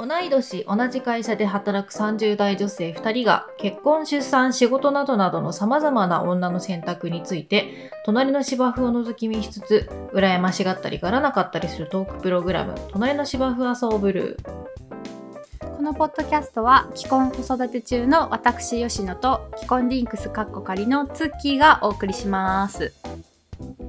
[0.00, 14.70] 同い年同じ会社で働く30代女性2人が結婚出産仕事などなどのさまざまな女の選択について隣の芝生を覗き見しつつ羨ましがったりがらなかったりするトークプログラム「隣の芝生はそうブルー」
[15.76, 22.99] このポッドキャストは既婚子育て中の私吉野と既婚リンクスカッコ仮のツッキーがお送りします。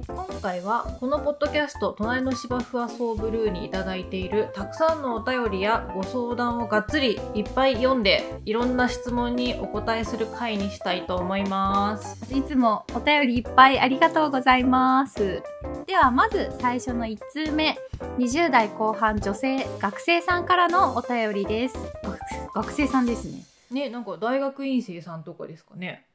[0.08, 12.34] 今回はこのポッドキャスト「隣の芝生はそうブルー」にいただいているたくさんのお便りやご相談をがっつりいっぱい読んでいろんな質問にお答えする回にしたいと思います。
[12.34, 15.42] いつもお便りいっぱいありがとうございます。
[15.86, 17.78] ではまず最初の1通目
[18.18, 21.76] 20代後半女性学生さんからのお便りです。
[22.02, 22.18] 学
[22.54, 23.44] 学生さんですね。
[23.70, 26.06] ねなんか大学院生さんとかですかね。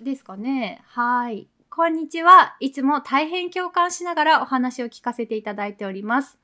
[0.00, 0.82] ですかね。
[0.86, 1.48] はい。
[1.74, 2.54] こんにちは。
[2.60, 6.36] いつも大変共感しながらお話を聞かせていただいております。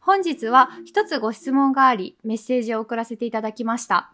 [0.00, 4.10] 本日は一つご質問があり、メッセージを送らせていただきました。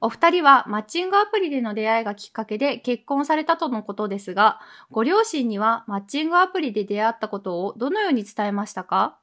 [0.00, 4.60] お二人はマッチングアプリでの出会いがきっかけで結婚されたとのことですが、
[4.92, 9.16] ご両親にはマッチングアプリで出会ったことをどのように伝えましたか？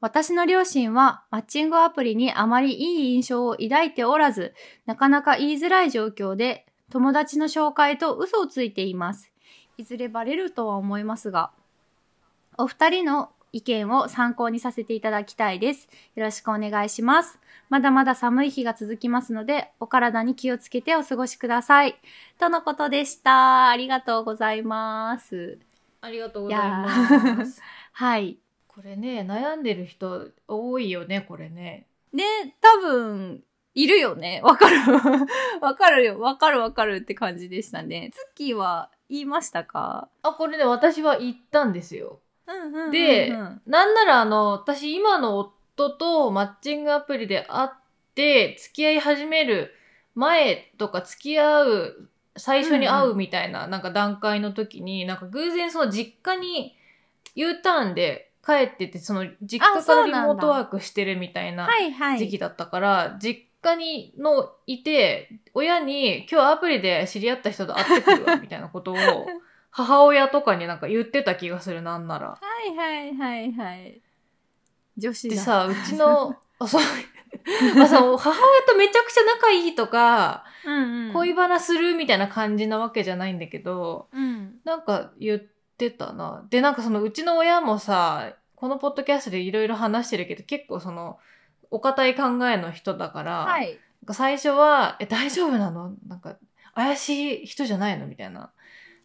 [0.00, 4.54] 私の両親はマッチングアプリにあまりいい印象を抱いておらず、
[4.86, 9.29] なかなか言いづらい状況で友達の紹介と嘘をついています。
[9.80, 11.50] いずれバレるとは思いますが、
[12.58, 15.88] お二人の意見を参考にさせていただきたいです。
[16.14, 17.38] よろしくお願いします。
[17.70, 21.96] まだまだ寒い日が続きますので、お体に気をつけてお過ごしください。
[22.38, 23.70] とのことでした。
[23.70, 25.58] ありがとうございます。
[26.02, 27.62] ありがとうございます。
[27.92, 28.38] はい。
[28.68, 31.86] これね悩んでる人多いよねこれね。
[32.12, 32.24] ね、
[32.60, 33.42] 多分、
[33.82, 34.40] いるよね。
[34.42, 34.76] わかる。
[35.62, 36.20] わかるよ。
[36.20, 38.10] わかるわかるって感じでしたね。
[38.12, 40.08] ツッキーは言いましたか？
[40.22, 42.20] あこれね私は行ったんですよ。
[42.46, 43.30] うんうんうんうんで
[43.66, 47.68] なんならあの私今の夫とマッチングアプリで会っ
[48.14, 49.74] て付き合い始める
[50.14, 56.76] 前とか付き合う最初に会うみたいな,、なんか段階の時になんか偶然その実家に
[57.34, 61.68] U ターンで帰っててその実家からリモートワークしてるみたいな。
[62.18, 68.96] 時期だったから、実家にのいて親に今日アプリで知り合った人と会ってくるわみたいなことを
[69.70, 72.28] 母親とかになんか言ってた気がするなんなら。
[72.30, 74.00] はいはいはいはい。
[74.96, 75.34] 女子だ。
[75.34, 76.82] でさうちのあそう
[77.76, 84.58] まあさ母親とめちゃくちゃ仲いいとか、うんうん、恋バナするみたいな感じなわけじゃないんだけどうん。
[84.64, 85.40] なんか言っ
[85.78, 86.46] てたな。
[86.50, 91.18] でなんかそのうちの親もさこのポッドキャストでいろいろ話してるけど結構その
[91.70, 93.78] お堅い考えの人だから、はい。
[94.12, 95.94] 最初は「え大丈夫なの？
[96.06, 96.36] なんか
[96.74, 98.50] 怪しい人じゃないの?」みたいな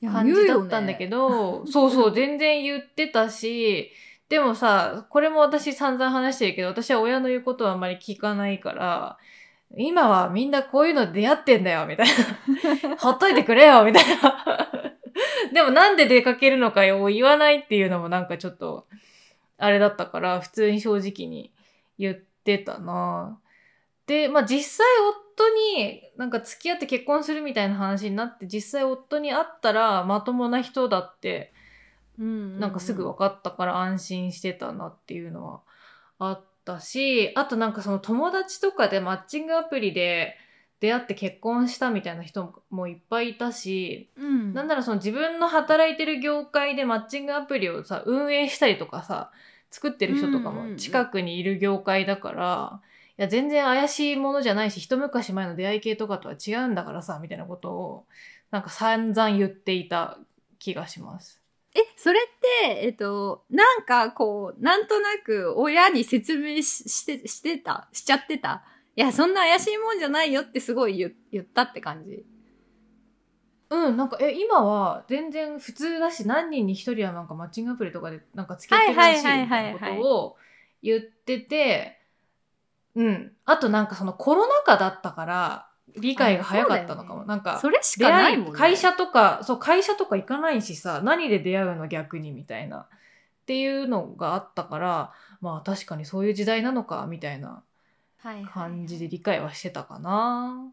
[0.01, 1.63] 感じだったんだけど。
[1.63, 3.91] ど、 そうそう全然言ってたし
[4.29, 9.17] でもさこれも私散々話してるけど私は親の言うことはあんまり聞かないから
[9.77, 12.07] 今はみんなこういうの出会ってんだよみたい
[12.89, 14.67] な ほっといてくれよみたいな
[15.53, 18.87] でもなんで出かけるのかを言わないっていうのもなんかちょっと
[19.57, 21.51] あれだったから普通に正直に
[21.99, 23.39] 言ってたな
[24.07, 24.85] でまあ実際
[25.35, 31.53] 夫になんか付き合って結婚するみたいな話になって実際夫に会ったらまともな人だって
[32.19, 35.61] うんなんかすぐ分かったから安心してたなっていうのは
[36.19, 40.37] あったしあとなんかその友達とかでマッチングアプリで
[40.79, 44.53] 出会って結婚したみたいな人もいっぱいいたし、うん。
[44.53, 49.31] なんならその自分の働いてる業界でマッチングアプリをさ運営したりとかさ
[49.75, 52.81] 作ってる人とかも近くにいる業界だから、
[53.17, 58.05] いや全然怪しいものじゃないし一昔前の出会い系とかとは違うんだからさみたいなことを
[58.51, 60.17] なんか散々言っていた
[60.59, 61.41] 気がします。
[61.73, 62.23] え、それっ
[62.63, 67.89] て、えっと、なんかこう、なんとなく親に説明しして、してた？
[67.91, 68.63] しちゃってた？
[68.95, 72.23] いや、そんな怪しいもんじゃないよってすごい言言ったって感じ。
[73.69, 80.37] うん、なんか、え、今は全然普通だし、何人に一人はなんかマッチングアプリとかでなんか付き合ってるらしいみはいはいたはいいはいはいなことを
[80.81, 81.99] 言ってて、
[82.95, 83.31] うん。
[83.45, 85.67] あとなんかそのコロナ禍だったから、
[85.97, 87.21] 理解が早かったのかも。
[87.21, 88.57] ねなんか、それしかないもんね。
[88.57, 92.87] 会社とか、そう、会社とか行かないしさ、何で出会うの逆にみたいな。
[93.45, 97.63] っていうのがあったから、まあ確かにそういう時代なのか、みたいな
[98.17, 100.71] はいはい感じで理解はしてたかな。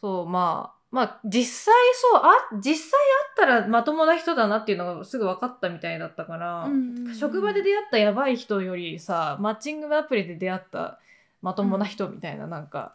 [0.00, 2.98] そう、まあ、まあ実際そう、あ、実際
[3.46, 10.98] 会ったらまともな人だなっていうのがすぐ分かったみたいだったから、うんうんうん職場で出会ったやばい人よりさ、マッチングアプリで出会った
[11.42, 12.92] まともな人みたいな、なんか、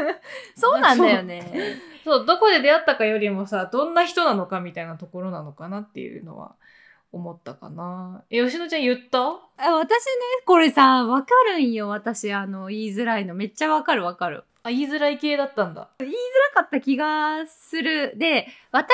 [0.56, 1.78] そうなんだよね。
[2.04, 6.54] そう、どこで出会ったかよりもさ、どんな人なのかみたいなところなのかなっていうのは
[7.12, 8.22] 思ったかな。
[8.30, 9.20] え、吉野ちゃん言った？
[9.20, 9.36] あ
[9.72, 10.12] 私ね、
[10.44, 11.88] これさ、わかるんよ。
[11.88, 13.34] 私、あの、言いづらいの。
[13.34, 14.44] めっちゃわかるわかる。
[14.66, 15.90] あ、言いづらい系だったんだ。
[15.98, 16.06] な
[16.62, 18.14] かった気がする。
[18.16, 18.88] で、私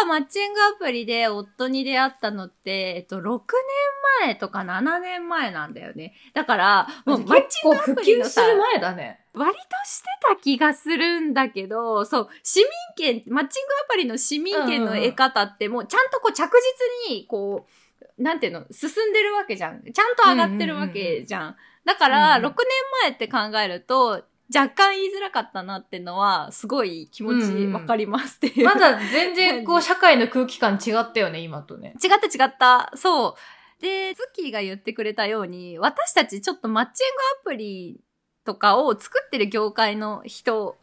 [0.00, 3.38] がマッチングアプリで夫に出会ったのって、えっと、6年
[4.26, 6.14] 前とか7年前なんだよね。
[6.34, 9.20] だから、もうマッチングア普プリのさ、及する前だね。
[9.34, 12.66] 割としてた気がするんだけど、そう、市民
[12.96, 16.50] 権、マッチングアプリの市民権の得方ってもうちゃんとこう着
[17.08, 17.66] 実に、こ
[18.18, 19.82] う、なんていうの、進んでるわけじゃん。
[19.82, 21.56] ちゃんと上がってるわけじゃん。
[21.84, 22.56] だから、うんうん6年
[23.02, 28.64] 前って考えると、若干言いづらかったなってのは、すごい気持ちわかりますっていう。
[28.64, 31.94] まだ全然こう 社会の空気感違ったよね、今とね。
[32.02, 32.92] 違った違った。
[32.94, 33.82] そう。
[33.82, 38.00] で、ズッキーが言ってくれたように、私たちちょっとマッチングアプリ
[38.44, 40.78] とかを作ってる業界の人、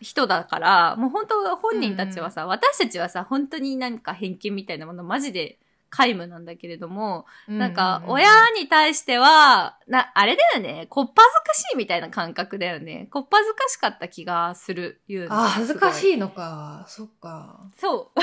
[0.00, 5.58] 人だから、もう本当本人たちはさ、私たちはさ、本当になんか偏見みたいなものマジで
[5.90, 8.28] 皆無なんだけれども、なんか、親
[8.58, 13.08] に対しては、な、あれだよね、こっぱずかしいみたいな感覚だよね。
[13.10, 16.16] こっぱずかしかった気がする、言うあ、恥ずかしい。
[16.16, 16.84] のか。
[16.88, 17.60] そっか。
[17.78, 18.20] そう。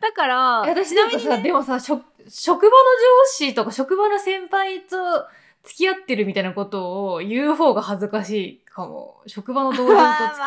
[0.00, 2.62] だから、私なんかさ、でもさ、職場の上
[3.26, 4.96] 司とか職場の先輩と
[5.64, 9.20] 付き合ってるみたいなことを言う方が恥ずかしいかも。
[9.26, 9.98] 職場の同僚と付き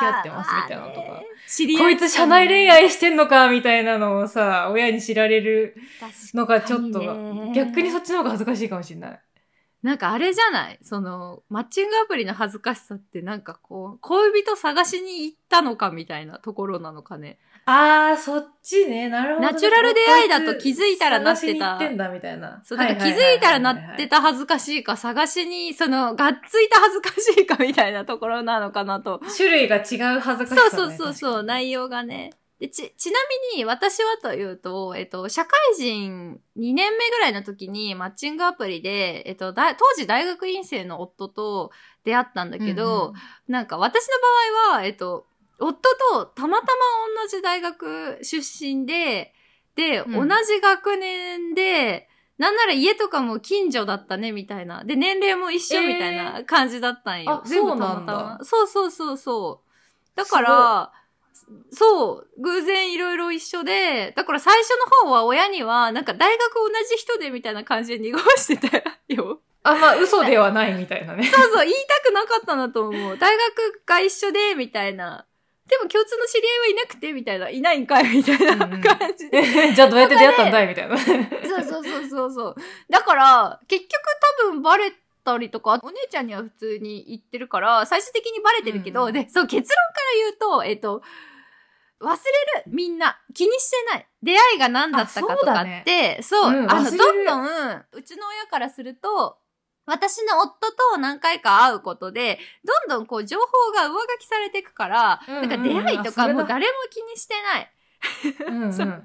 [0.03, 1.21] 合ってますみたいなのとか。
[1.47, 5.75] 知り合こいつ社内恋愛してんのかみたいなのをさ、親に知られる
[6.33, 7.01] のがちょっと、
[7.53, 9.19] 逆にそっちの方が恥ずかしいかもしれない。
[9.83, 10.79] なんかあれじゃない？
[10.83, 17.39] その、マッチングアプリの恥ずかしさってなんかこう、恋人探しに行ったのかみたいなところなのかね。
[17.65, 19.09] あー、そっちね。
[19.09, 19.53] なるほどね。
[19.53, 22.61] ナチュラル出会いだと気づいたらなってたてんだみたいな。
[22.63, 29.21] そう、だから気づいたらなってた恥ずかしいか、探しに、その、がっついた恥ずかしいかみたいなところなのかなと。
[29.37, 30.97] 種類が違う恥ずかしさ、そうね。
[30.97, 32.31] そうそうそう、内容がね。
[32.61, 33.17] でち、ちな
[33.55, 41.71] みに私はというと、えっと、社会人2年目ぐらいの時にマッチングアプリで、えっと、だ当時大学院生の夫と
[42.03, 43.15] 出会ったんだけど、うんうん
[43.47, 44.13] なんか私の
[44.69, 45.25] 場合は、えっと、
[45.61, 45.73] 夫
[46.13, 46.69] とたまたま
[47.23, 49.33] 同じ大学出身で、
[49.75, 54.83] で、うん同じ学年で、なんなら家とかも近所だったね、みたいな。
[54.83, 57.43] で、年齢も一緒みたいな感じだったんよ。
[57.43, 60.17] あ全部そうなんだたまたまそうそうそうそう。
[60.17, 60.91] だから、
[61.71, 64.71] そう、偶然いろいろ一緒で、だから最初
[65.03, 69.41] の方は親には、なんか大学同じ人でみたいな感じで濁してたよ。
[69.63, 71.23] あ、まあ、嘘ではないみたいなね。
[71.23, 73.17] そうそう、言いたくなかったなと思う。
[73.17, 75.25] 大学が一緒で、みたいな。
[75.71, 77.49] でも共通の知り合いはいなくて、みたいな。
[77.49, 79.41] いないんかい、みたいなうんうん感じで。
[79.73, 80.97] じゃあどうやって出会ったんだいみたいな。
[80.97, 81.15] そう
[81.63, 82.55] そうそうそうそう。
[82.89, 84.01] だから、結局
[84.43, 84.91] 多分バレ
[85.23, 91.01] たりとか、お姉ちゃんには普通に言ってるから、最終的にバレてるけど、うんうんで、そう、結論から言うと、えっと、
[92.01, 92.17] 忘れる
[92.67, 93.17] みんな。
[93.33, 94.07] 気にしてない。
[94.21, 99.37] 出会いが何だったかとかって、そう,、うんあの、どんどん、うちの親からすると、
[99.91, 103.45] 私の夫と何回か会うことで、どんどんこう情報
[103.75, 107.71] が上書きされていくから、うんうんなんか出会いとかもう誰も気にしてない。
[108.47, 109.03] うんうんそう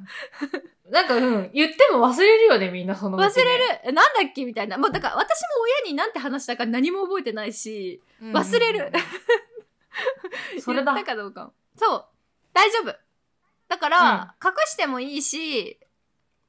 [0.90, 1.50] なんか、うん。
[1.52, 3.92] 言っても忘れるよね、みんなその忘ね、れる。
[3.92, 4.78] なんだっけみたいな。
[4.78, 5.46] もうだから私も
[5.84, 8.92] 親に何て話したか何も覚えてないし、うん忘れる。
[10.62, 11.52] それだ言ったかどうか。
[11.76, 12.04] そう。
[12.52, 12.96] 大丈夫。
[13.68, 15.80] だから、隠してもいいし、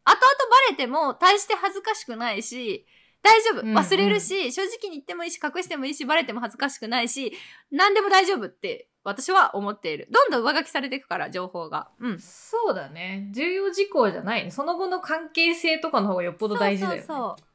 [0.03, 2.85] 後々バレても大して恥ずかしくないし、
[3.27, 3.61] 大丈夫。
[3.61, 7.33] うんうん忘れるし、正直に言ってもいいし、隠してもいいし、バレても恥ずかしくないし、
[7.71, 10.07] 何でも大丈夫って私は思っている。
[10.11, 11.89] どんどん上書きされていくから、情報が。
[11.99, 12.19] うん。
[12.19, 13.29] そうだね。
[13.31, 14.51] 重要事項じゃないね。
[14.51, 16.99] その後の関係性とかの方がよっぽど大事だよね。
[16.99, 17.47] そうそうそう。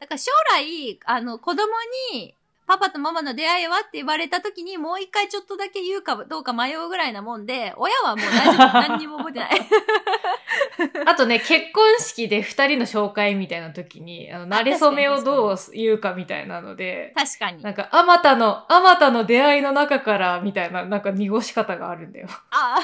[0.00, 1.66] だから将来、あの、子供
[2.12, 8.72] に、パパとママの出会いはって言われた時に、もう一回ちょっとだけ言うかどうか迷うぐらいなもんで、親はもう大丈夫。
[8.88, 9.50] 何にも覚えてない。
[11.06, 17.62] あとね、結婚式で二人の紹介みたいな時に、あの、慣れ初めをどう言うかみたいなので、確かに。
[17.62, 22.28] なんか、あまたの、あまたの出会いの中から、みたいな、なんか濁し方があるんだよ。
[22.50, 22.80] ああ、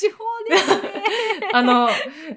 [0.00, 1.02] 手法ですね。
[1.52, 1.88] あの、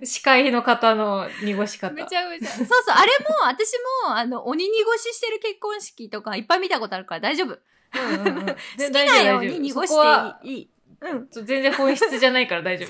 [0.03, 1.93] 司会の方の濁し方。
[1.93, 2.49] めちゃめちゃ。
[2.49, 3.73] そうそう、あれも、私
[4.05, 7.59] も、あの、鬼濁ししてる結婚式とかいっぱい見たことあるから大丈夫。
[7.95, 10.69] うんうんうんきなように濁していい。
[11.01, 11.27] うん。
[11.31, 12.87] 全然本質じゃないから大丈夫。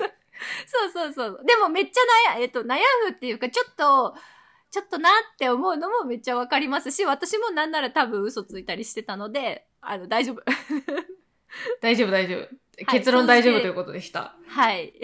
[0.66, 1.44] そうそうそう。
[1.46, 4.14] でもめっちゃ悩、えっと、悩むっていうか、ちょっと、
[4.70, 10.42] ちょっとなって思うのもめっちゃわかりますし、私もなんなら多分嘘ついたりしてたので、あの、大丈夫。
[11.80, 12.48] 大丈夫、大丈夫。
[12.86, 14.36] 結論大丈夫ということでした。
[14.46, 14.94] はい。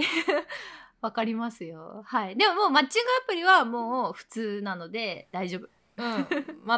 [1.01, 2.03] わかりますよ。
[2.07, 2.37] はい。
[2.37, 5.69] でももうマッチングアプリはもう普通なので大丈夫。
[5.97, 6.27] うん。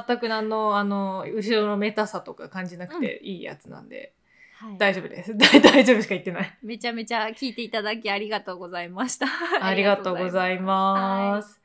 [0.07, 4.13] 全く何の、あの、後ろのメタさとか感じなくていいやつなんで、
[4.59, 4.79] はい。
[4.79, 5.37] 大丈夫です。
[5.37, 6.59] 大大丈夫しか言ってない。
[6.63, 9.27] めちゃめちゃ聞いていただきありがとうございました。
[9.61, 11.61] ありがとうございます。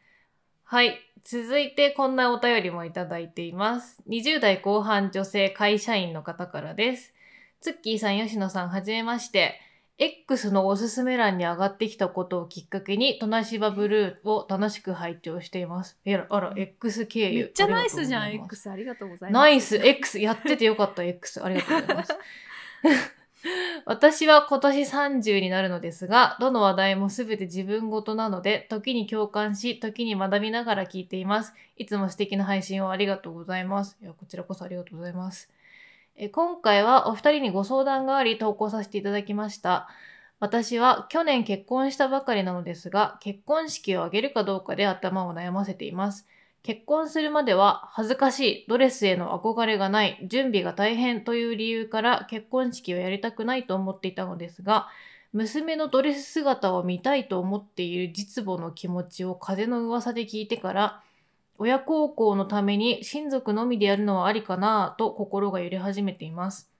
[0.63, 0.99] はい。
[1.23, 4.01] 続いてこんなお便りもいただいています。
[4.09, 7.13] 20代後半女性会社員の方からです。
[7.61, 9.59] ツッキーさん、吉野さん、はじめまして。
[9.97, 15.99] X のおすすめ欄に上がってきたことをきっかけに、トナシバブルーを楽しく拝聴しています。
[16.05, 17.43] えら、あら、X 経由。
[17.43, 18.69] めっちゃナイスじゃん、ありがとうございます X。
[18.71, 19.41] ありがとうございます。
[19.41, 22.15] ナイス X やっててよかった X ありがとうございます。
[23.85, 31.53] 私は今年30になるのですが、どの話題もすべて自分ごとなので、時に共感し、時に学びながら聞いています。
[31.77, 33.97] いつも素敵な配信をありがとうございます。
[34.01, 35.51] いや、こちらこそありがとうございます。
[36.23, 39.89] え今回はお二人にご相談があり投稿させていただきました。
[40.39, 46.27] 私は去年結婚したばかりなのですが、結婚式を挙げるかどうかで頭を悩ませています。
[46.61, 54.89] 結婚するまでは恥ずかしい、ドレスへの憧れがない、準備が大変という理由から結婚式をやりたくないと思っていたのですが、
[55.33, 61.03] 娘のドレス姿を見たいと思っている実母の気持ちを風の噂で聞いてから、
[61.61, 66.71] 親孝行のために親族のみでやるのはありかなと心が揺れ始めています。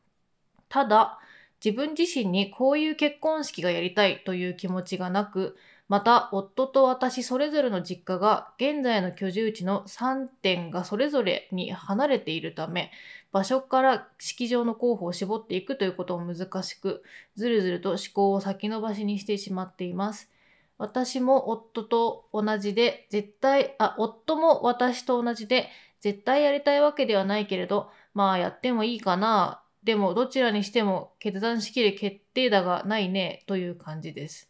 [0.70, 1.20] ただ、
[1.64, 5.56] 自分自身にこういう結婚式がやりたいという気持ちがなく、
[5.88, 12.92] また、夫と私それぞれの実家が現在の居住地の3点がそれぞれに離れているため、
[13.32, 17.04] 場所から式場の候補を絞っていくということも難しく、
[17.36, 20.32] ずるずると思考を先延ばしにしてしまっています。
[20.78, 29.62] 私も夫と同じで、絶対、あ、夫も私と同じで、絶対やりたいわけではないけれど、まあやってもいいかな。
[29.84, 34.50] でもどちらにしても決断しきる決定打がないね、という感じです。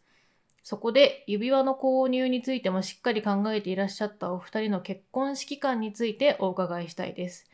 [0.62, 7.50] そこで指輪の購入についてもしっかり考えていらっしゃったお二人の結婚式観についてお伺いしたいです。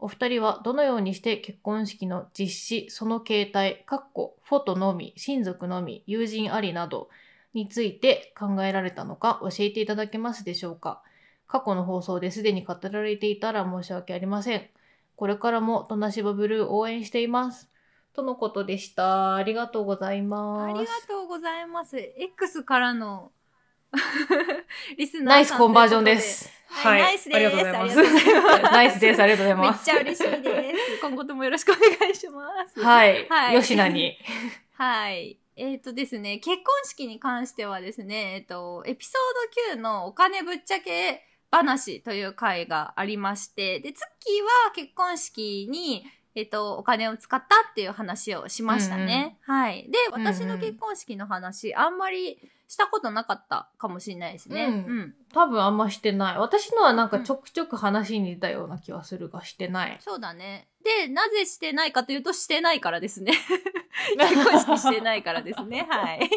[0.00, 7.08] お二人はどのようにして結婚式の実施、その形態、かっこフォトのみ、親族のみ、友人ありなど
[7.54, 11.02] について考えられたのか教えていただけますでしょうか
[11.46, 14.68] 過去の放送ですでに語られていたら申し訳ありません。
[15.16, 17.68] これからもトナシバブルー応援しています。
[18.12, 19.34] とのことでした。
[19.34, 20.76] ありがとうございます。
[20.76, 21.96] ありがとうございます。
[21.98, 23.32] X からの
[24.98, 26.52] リスナーさんナイスコンバージョンです。
[26.68, 27.36] はい、ナイスです。
[27.36, 27.98] ありがとうございます。
[27.98, 29.22] ありがとうございますナイスです。
[29.22, 29.84] ありがとうございめっます。
[29.84, 31.00] ちゃ嬉しいです。
[31.00, 32.80] 今後ともよろしくお願いします。
[32.80, 33.26] はい。
[33.28, 34.18] はい吉名に。
[34.76, 35.38] はい。
[35.58, 49.38] えっ、とですね、結婚式に関してはですね、えっ、と、エピソード9のお金ぶっちゃけ話という回がありまして、で、ツッキーは結婚式に、えっ、と、お金を使ったっていう話をしましたね。
[49.42, 49.82] はい。
[49.90, 52.38] で、うんうん私の結婚式の話、あんまり
[52.68, 54.66] したことなかったかもしれないですね。
[54.66, 55.14] うんうん。
[55.32, 56.38] 多分あんましてない。
[56.38, 59.96] 私のはなんかちょくちょく話に出たような気はするがしてない。
[60.00, 60.68] そうだね。
[60.84, 63.32] で、なぜしてないかというと、してないからですね。
[64.18, 65.86] 結婚式してないからですね。
[65.88, 66.30] はい。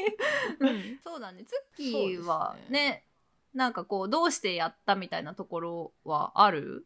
[0.60, 1.44] うん、そうだね。
[1.44, 3.04] ツッキーはそうですね
[3.54, 6.86] なんかこう、どうしてやったみたいなところはある？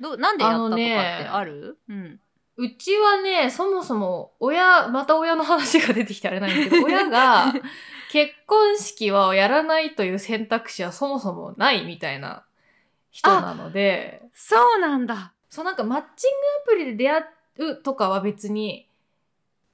[0.00, 1.78] どうなんでやったとかってある？
[1.88, 2.20] うん。
[2.56, 7.52] うちはね、そもそも親、また親の話が出てきてあれなんですけど、親が
[8.14, 12.44] 結婚式はやらないという選択肢はそもそもないみたいな
[13.10, 15.32] 人なので、そうなんだ。
[15.50, 17.24] そうなんかマッチングアプリで出会
[17.72, 18.88] うとかは別に、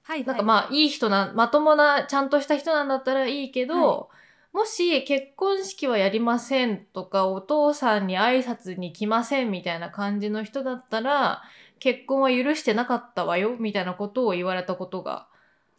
[0.04, 4.08] はい、なんかまあいい人な、まともな、ちゃんとした人なんだったらいいけど、
[4.54, 11.42] もし結婚式はやりませんとか、お父さんに挨拶に来ませんみたいな感じの人だったら、
[11.78, 15.26] 結婚は許してなかったわよみたいなことを言われたことが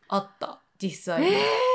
[0.07, 1.27] あった、実際に。
[1.29, 1.70] えー、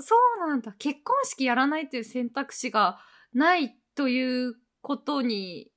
[0.00, 0.72] そう、なんだ。
[0.78, 2.98] 結婚式やらないという選択肢が
[3.32, 5.70] ないということに、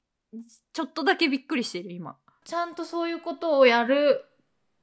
[0.73, 2.17] ちょっとだけびっくりしてる、今。
[2.45, 4.23] ちゃんとそういうことをやる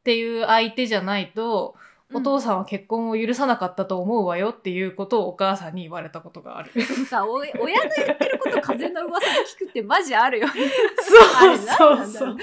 [0.01, 1.75] っていう相手じゃないと、
[2.13, 6.73] お父さんは結婚を許さなかったと思うわよっていうことをお母さんに言われたことがある。
[6.75, 10.53] なんかお親の言ってること風の噂で聞くってマジあるよね。
[10.99, 12.37] そうそうそう。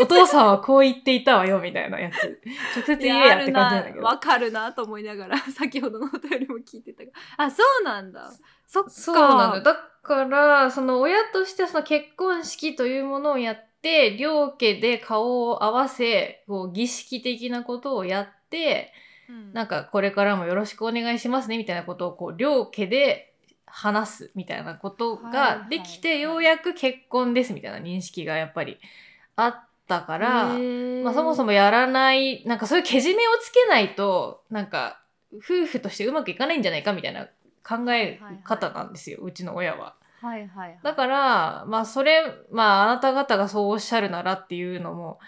[0.00, 2.40] お父さんはこう言っていたわよみたいなやつ。
[2.76, 4.04] 直接言えやって感じなんだけど。
[4.04, 7.12] わかるなと思いながら、 先ほどのお便りも聞いてたが。
[7.36, 8.32] あ、そうなんだ。
[8.66, 8.90] そっか。
[8.90, 9.62] そうなのよ。
[9.62, 18.92] だから、その親としてその結婚式というものをやって、両家で顔を合わせ、こう儀式的なことをやって、
[19.28, 23.34] うんなんかこれからもよろしくお願いしますねみたいなことをこう両家で
[23.66, 28.78] 話すみたいなことができて、はいはいはいようやく結婚ですみたいな認識がやっぱり
[29.36, 30.44] あったから、
[31.02, 35.00] まあそもそも、もやらない、なんかそういうけじめをつけないと、なんか
[35.38, 37.26] 夫婦としてうまくいかないんじゃないかみたいな
[37.66, 39.96] 考え方なんですよ、うちの親は。
[40.20, 40.78] はいはいはい。
[40.82, 45.18] だから、まあそれ、まああなた方がそうおっしゃるならっていうのも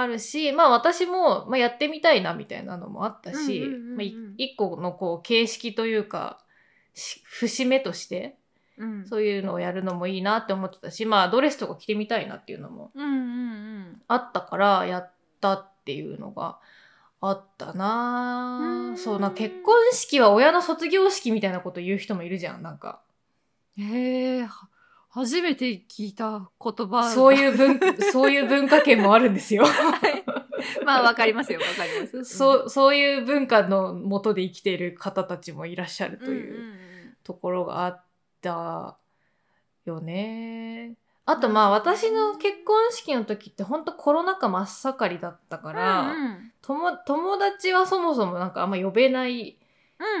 [0.00, 3.96] あるし、まあ私も、まあ、やってみたいなみたいなのもあったし、うんうんうんうん。
[3.96, 4.02] ま
[4.36, 6.40] 一個のこう形式というか、
[6.94, 8.36] し節目として
[8.78, 9.06] うん。
[9.06, 12.92] そういうのをやるのもいいなって思ってたし、まあドレスとか着てみたいなっていうのも
[14.06, 16.58] あったからやったっていうのが
[17.20, 18.58] あったな。
[18.62, 18.94] うん。
[18.94, 23.00] ぁそうな結婚式は親の卒業式みたいなこと言う人もいるじゃんなんか。
[23.02, 23.08] うん
[23.80, 24.68] へえは
[25.10, 27.10] 初めて聞いた言葉。
[27.10, 27.80] そういう文
[28.12, 29.64] そういう文化圏もあるんですよ。
[30.84, 31.60] まあわかりますよ。
[31.60, 32.36] わかります。
[32.36, 36.78] そうそういう文化のもとで生きている方たちもいらっしゃるという、
[37.24, 38.04] ところがあっ
[38.42, 38.98] た
[39.84, 40.96] よね。
[41.24, 46.52] あとまあ私の結婚式の時ってほんとコロナ禍真っ盛りだったから、うんうん。
[46.62, 49.67] 友友達はそもそもなんかあんま呼べないうん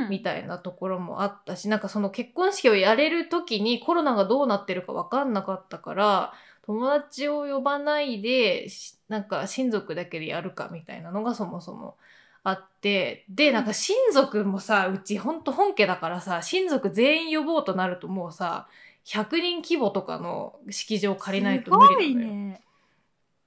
[0.08, 6.32] みたいなところもあったし、なんかその結婚式をやれる時にコロナがどうなってるか分かんなかったから
[6.62, 11.96] 友達を呼ばないでしなんか親族だけでやるかみたいなのがそもそも
[12.44, 18.68] あってでなんか親族もさうちほんと本家だからさ親族全員呼ぼうとなるともうさ
[19.04, 22.36] 100人規模とかの式場借りないと無理なのよ。
[22.36, 22.62] すごいね。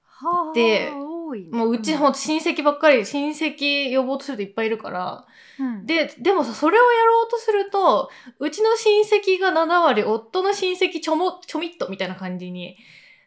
[0.04, 1.56] はあ、で多いね。
[1.56, 5.26] もううちほんと親戚ばっかり親戚呼ぼうとするといっぱいいるから。
[5.58, 12.76] うん、で、でもさ、それをやろうとすると、うちの親戚が7割、夫の親戚ちょも、ちょみっとみたいな感じに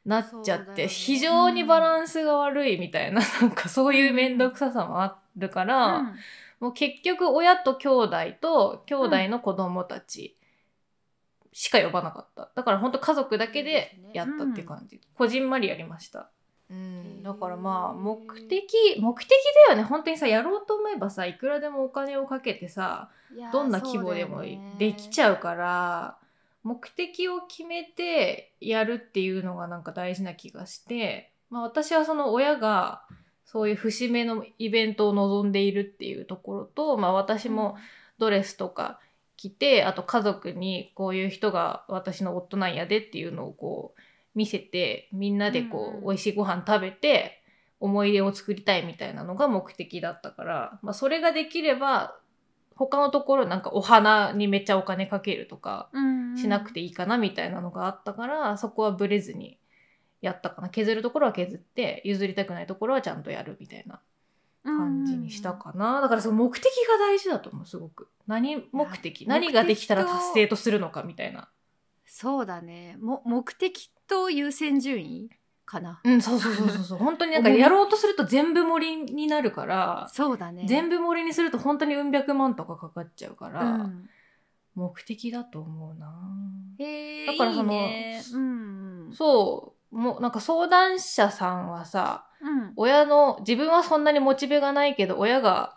[0.06, 0.88] なっちゃって、ね。
[0.88, 6.16] 非常にバランスが悪いみたいな、 なんかそういうめんどくささもあるから、うん。
[6.60, 10.38] もう結局親と兄弟と兄弟の子供たち
[11.52, 12.52] しか呼ばなかった。
[12.56, 15.02] だから本当家族だけでやったって感じ。
[15.14, 16.32] こじんまりやりました。
[16.70, 19.30] うん、だからまあ目的目的
[19.68, 19.84] だよね。
[19.84, 23.10] 本当にさやろうと思えばさいくらでもお金をかけてさ
[23.52, 24.42] どんな規模でも
[24.80, 26.18] できちゃゃうから
[26.64, 33.04] 目的を決めてやるっていうのがなんか大事な気がして、まあ、私はその親が
[33.46, 37.78] そういう節目のイベントを望んでいるっていうところと、まあ、私も
[38.18, 39.00] ドレスとか
[39.38, 44.02] 着てあと家族にこういう人が私の夫なんやでっていうのをこう
[44.36, 47.42] 見せてみんなでこう、うんうん美味しいご飯食べて
[47.80, 52.16] 思い出を作りたいみたいなのが目的だったから、まあ、それができれば
[52.76, 55.90] 他のところなんかお花にめっちゃお金かけるとか
[56.38, 59.58] しなくていいかなみたいなのがあったから、そこはブレずに
[60.22, 60.70] やったかな。
[60.70, 64.02] 削るところは削って譲りたくないところはちゃんとやるみたいな
[64.64, 68.10] 感じにしたかな、だからその目的が大事だと思うすごく。
[68.28, 69.26] 何目的？
[69.26, 71.48] 何ができたら達成とするのかみたいな
[72.18, 72.96] そうだね。
[73.02, 75.30] も目的と優先順位
[75.66, 76.00] かな。
[76.02, 76.98] うんそうそうそうそうそう。
[77.04, 80.64] 本当になんかやろうとすると全部盛りになるから、そうだね。
[80.66, 84.10] 全部盛りにすると本当にうん百万とかかかっちゃうから、うん。
[84.76, 86.10] 目的だと思うな。
[86.80, 88.24] へえだからそのいいね。
[88.32, 89.14] うんうん。
[89.14, 89.98] そう。
[89.98, 92.74] もうなんか相談者さんはさうん。
[92.78, 95.75] 親の自分はそんなにモチベがないけど親が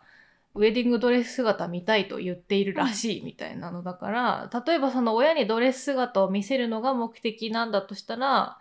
[0.58, 8.58] ウェディングドレス姿見たいと言っているらしいみたいなのだから、例えばその親にドレス姿を見せるのが目的なんだとしたら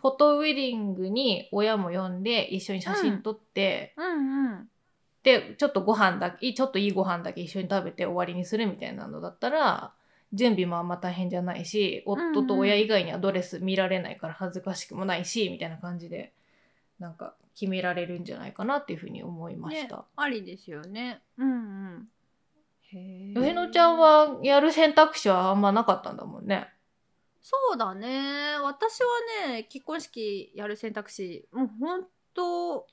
[0.00, 4.68] フォトウェディングに親も呼んで一緒に写真撮って、うんうん。
[5.22, 9.92] でちょっとご飯だけちょっといいご飯だけ一緒に食べて終わりにするみたいなのだったら
[10.34, 16.32] 準備もあんま大変じゃないし夫と親以外にはドレス見られないから恥ずかしくもないしみたいな感じで
[16.98, 19.96] なんか決められるんじゃないかなっていうふうに思いました。
[19.96, 21.20] ね、ありですよね。
[21.36, 22.08] うんうん。
[22.92, 26.68] へえ上野ちゃんはやる選択肢はあんまなかったんだもんね。
[27.40, 28.56] そうだね。
[28.62, 29.06] 私は
[29.48, 32.86] ね結婚式やる選択肢もうほんと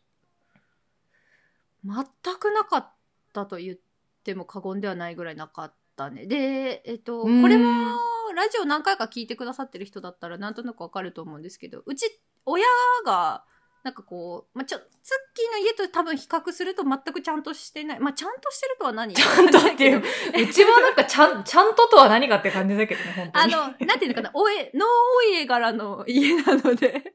[1.83, 2.05] 全
[2.39, 2.93] くなかっ
[3.33, 3.77] たと言っ
[4.23, 6.25] ても過言ではないぐらいなかったね。
[6.25, 7.41] でえっとうん。
[7.41, 7.97] これも
[8.35, 12.65] ラジオ何回か聞いてくださってる人だったらなんとなくわかると思うんですけどうち親
[13.05, 13.45] が
[13.85, 14.87] なんかこう、まあ、ちょツッ
[15.35, 19.13] キーの家と多分比較すると全くちゃんとしてないまあちゃんとしてるとは何？
[19.13, 23.53] ちゃんとっていう うちはなんかちゃんちゃんととは何かって感じだけどね本当に。
[23.53, 24.89] あの、なんていうのかな、おえ、ノー
[25.29, 27.13] お家柄の家なので。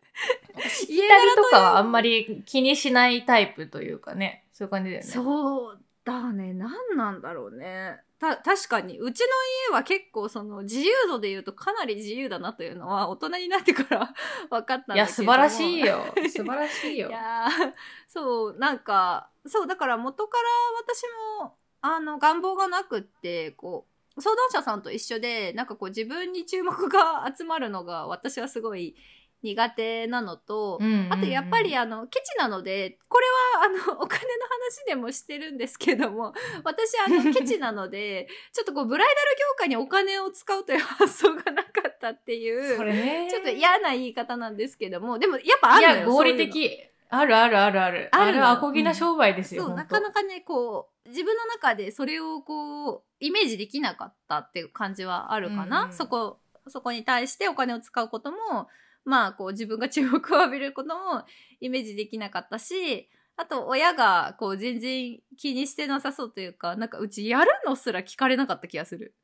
[0.89, 5.11] 家二人とかはあんまり気にしないタイプというかねそういう感じだよね。
[5.11, 8.01] そうだね、何なんだろうね。
[8.19, 9.27] た、確かに、うちの
[9.71, 14.15] 家は結構その自由度で言うとかなり自由だなというのは大人になってから
[14.51, 17.11] 分かったんだけどいや素晴らしいよ素晴らしいよい。
[17.13, 17.73] やー
[18.09, 20.45] そう、なんか、そう、だから元から
[20.83, 21.03] 私
[21.41, 23.87] も、あの、願望がなくって、こ
[24.17, 28.95] う、相談者さんと一緒で、なんかこう自分に注目が集まるのが私はすごい
[29.43, 31.13] 苦手なのと、うんうんうん。
[31.13, 33.27] あとやっぱりあのケチなのでこれ
[33.59, 36.33] はあのお金の話でもしてるんですけども
[36.65, 39.19] 私あの ケチなのでちょっとこうブライダル
[39.51, 46.87] 業界にお金を使うという発想がなかったっていうちょっと嫌な言い方なんですけどもでもやっぱあいるのよや合理的。
[47.13, 48.09] あるあるあるある。
[48.13, 55.93] あるアコギな商売ですよ、そうほんとなかなかねこう自分の中でそれをこうイメージできなかったっていう感じはあるかな、うん。
[55.93, 58.69] そこそこに対してお金を使うことも、
[59.05, 61.25] まあ、こう自分が注目を浴びることも
[61.61, 69.15] イメージできなかったし、あと親がこう全然気にしてなさそうというか、なんかうちやるのすら聞かれなかった気がする。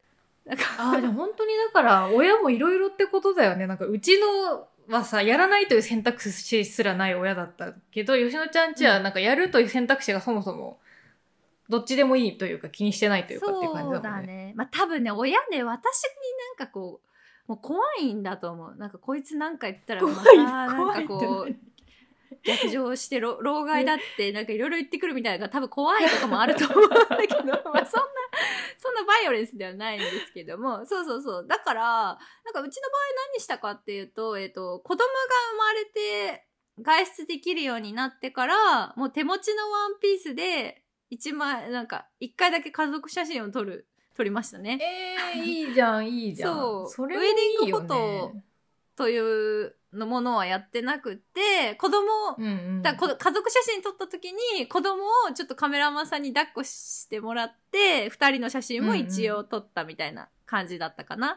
[0.46, 3.66] なんかああ、でも本当にだから、親もいろいろってことだよね。
[3.66, 10.78] なんか、うちのはさ、やらないという選択肢すらない親だったけど、吉野ちゃんちはなんか、やるという選択肢がそもそも、
[11.68, 14.26] どっちでもいいというか、気にしてないというかっていう感じそうだだもんね。
[14.26, 14.52] ね。
[14.56, 17.15] まあ多分ね、親ね、私になんかこう、
[17.46, 18.74] もう怖いんだと思う。
[18.76, 21.54] なんかこいつなんか言ったらまたなんかこう、
[22.44, 27.86] 逆上してろ 老害だってなんかいろいろ言ってくるみたいな多分怖いとかもあると思うん だけど、まあそんな、
[28.78, 31.46] そんなバイオレンスではないんですけども、そうそうそう。
[31.46, 31.82] だから、
[32.44, 33.00] なんかうちの場合
[33.32, 35.04] 何したかっていうと、えっ、と、子供が
[35.52, 36.46] 生まれて
[36.80, 44.78] 外出できるようになってから、もう手持ちのワンピースで、一枚、なんか、一回だけ家族写真を撮る、撮りましたね。
[45.36, 46.54] えー、いいじゃん、いいじゃん。
[46.54, 47.42] そうそれもいいよね。
[47.60, 48.36] ウェディングフォト
[48.96, 52.02] というのものはやってなくって、子供、
[52.38, 52.48] うんう
[52.78, 52.82] ん。
[52.82, 61.32] だ家族写真撮った時に子供をちょっとカメラマンさんに抱っこしてもらって、二人の写真も一応撮ったみたいな感じだったかな。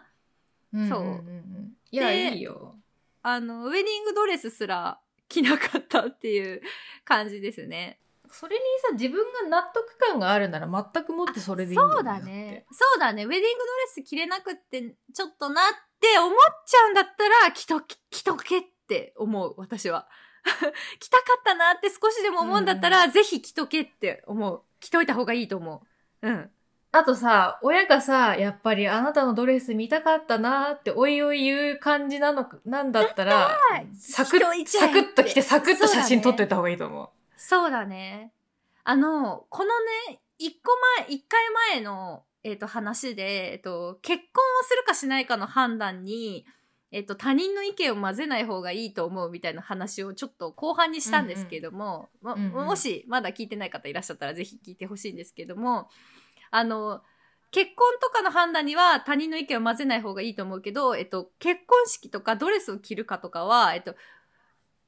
[0.73, 2.75] うんうんうんそううんいや、でいいよ。
[3.23, 6.61] あの、ウェディングドレスすら着なかったっていう
[7.03, 7.99] 感じですね。
[8.31, 12.65] それにさ、自分が納得感があるなら全くもってそれでいいよそうだね。
[12.71, 13.23] そうだね。
[13.23, 15.65] ウェディングドレス着れなくって、ちょっとなっ
[15.99, 16.31] て思っ
[16.65, 20.07] ちゃうんだったら、着とけ、着とけって思う、私は。
[20.99, 24.63] 着たかったなって少しでも思うんだったら、ぜひ着とけって思う。
[24.79, 25.83] 着といた方がいいと思
[26.21, 26.27] う。
[26.27, 26.51] うん。
[26.91, 33.59] あとさ、親がさ、やっぱりあなたのドレス見たかったなーっておいおい言う感じなのか、なんだったら、
[33.93, 37.09] サクッ、サクッと着てサクッと写真撮っといた方がいいと思う。
[37.41, 38.33] そうだね。
[38.83, 39.69] あの、この
[40.09, 41.39] ね、一個前、一回
[41.73, 46.45] 前の、えっ、と、話で、えっ、と、結婚をするかしないかの判断に、
[46.91, 55.87] えっ、と、他人の意見を混ぜない方がいいと思うみたいな話をちょっと後半にしたんですけども、まうんうんもしまだ聞いてない方いらっしゃったらぜひ聞いてほしいんですけども、
[56.51, 57.01] あの、
[57.51, 63.95] 結婚とかの判断には他人の意見を混ぜない方がいいと思うけど、えっと、結婚式とかドレスを着るかとかは、えっと、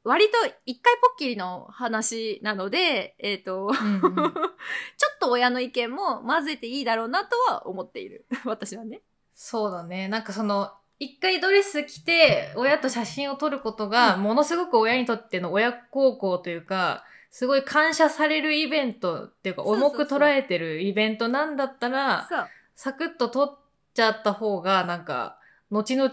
[0.04, 0.32] 割と
[0.66, 8.26] 一回ぽっきりの話なので、えっと、うんうん ちょっと親の意見も混ぜていいだろうなとは思っている。
[8.46, 9.02] 私はね。
[9.36, 10.08] そうだね。
[10.08, 22.28] なんかその、一回ドレス着て、親と写真を撮ることが、ものすごく親にとっての親孝行というか、すごい感謝されるイベントっていうか、重く捉えてるイベントなんだったら。
[22.76, 23.60] サクッと撮っ
[23.94, 26.12] ちゃった方が、なんか、後々、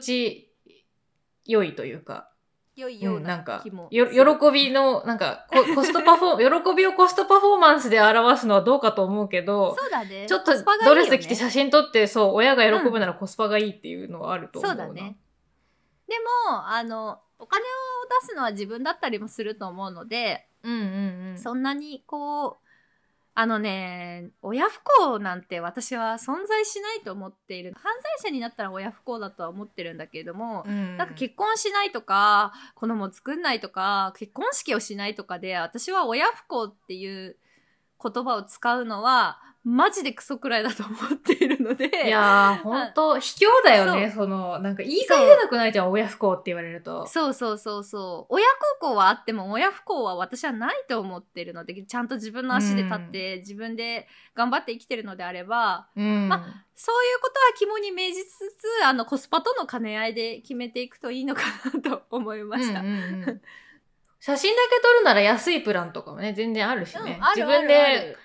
[1.45, 2.31] 良いというか、
[2.79, 10.27] 良いよう、うんなんなか気も、よ、喜びの、なんかこ、コストパフォー、 喜びをコストパフォーマンスで表すのはどうかと思うけど、そうだね。
[10.29, 10.53] ちょっと
[10.85, 14.85] ドレス着て写真撮って、そう、親が喜ぶならコスパがいいっていうのはあると思うな。
[14.85, 15.19] そうだね。
[16.07, 16.15] で
[16.49, 17.65] も、あの、お金を
[18.23, 21.39] 出すのは自分だったりもすると思うので、うんうんうん。
[21.39, 22.68] そんなにこう、
[23.41, 27.73] あのね、親不幸なんて私は存在しないと思っている。
[27.77, 37.37] 犯罪者になったら親不幸だとは思ってるんだけれども、うんなんか結婚しないとか、子供を作んないとか、結婚式をしないとかで、私は親不幸っていう
[38.03, 42.07] 言葉を使うのは、マジでクソくらいだと思っているので。
[42.07, 47.07] いやー、ほんと、卑怯だよね、その、なんか言い返せなくないじゃん、親不幸って言われると。
[47.07, 48.35] そうそうそうそう。
[48.35, 48.47] 親
[48.81, 56.29] 孝行はあっても親不幸は私はないと思ってるので、ちゃんと自分の足で立って、自分で頑張って生きてるのであれば、うん。
[56.29, 61.43] まそういうことは肝に銘じつつ、あのコスパとの兼ね合いで決めていくといいのか
[61.75, 62.81] なと思いました。
[62.81, 62.97] うんうんう
[63.33, 63.41] ん
[64.21, 67.21] 写真だけ撮るなら安いプランとかもね、全然あるしね。
[67.21, 68.19] うん自分で、る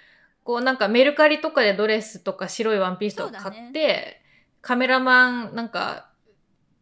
[0.44, 4.22] こうなんかメルカリとかでドレスとか白いワンピースとか買って、
[4.62, 6.10] カメラマンなんか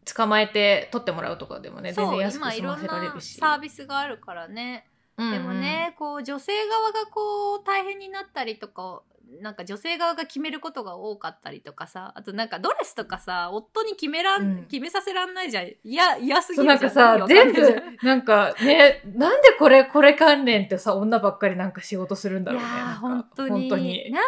[0.04, 3.38] 捕まえて撮ってもらうとかでもね、全然安く済ませられるし。
[3.38, 4.86] サービスがあるからね。
[4.86, 4.92] うん
[5.26, 9.02] うんでもね、こう女性側がこう大変になったりとか、
[9.40, 15.66] なんか女性側が決めることが多かったりとかさ、あとなんかドレスとかさ、夫に決めらん、うん決めさせらんないじゃん。
[15.66, 16.66] いや、嫌すぎるじゃん。
[16.66, 22.68] なんかさ、全部、なんかね、なんでこれ、これ関連ってさ、女ばっかりなんか仕事するんだろうね。
[22.68, 24.10] いや本当に本当に。
[24.10, 24.20] な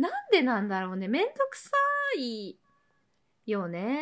[0.00, 1.70] なんでなんだろうねめんどくさ
[2.16, 2.56] い
[3.46, 4.00] よね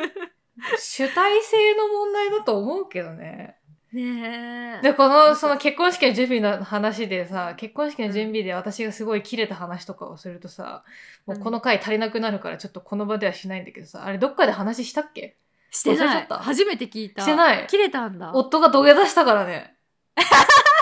[0.78, 3.59] 主体性の問題だと思うけどね。
[3.92, 4.82] ねえ。
[4.82, 10.84] で、この、その結婚式の準備の話でさ、結婚式の準備で私がすごい切れた話とかをするとさ、
[11.26, 15.36] もうこの回足りなくなるからちょっとこの場ではしないんだけどさ、あれどっかで話したっけ？
[15.72, 16.26] してない。
[16.28, 17.22] 初めて聞いた。
[17.22, 17.66] してない。
[17.68, 18.30] 切れたんだ。
[18.32, 19.74] 夫が土下座したからね。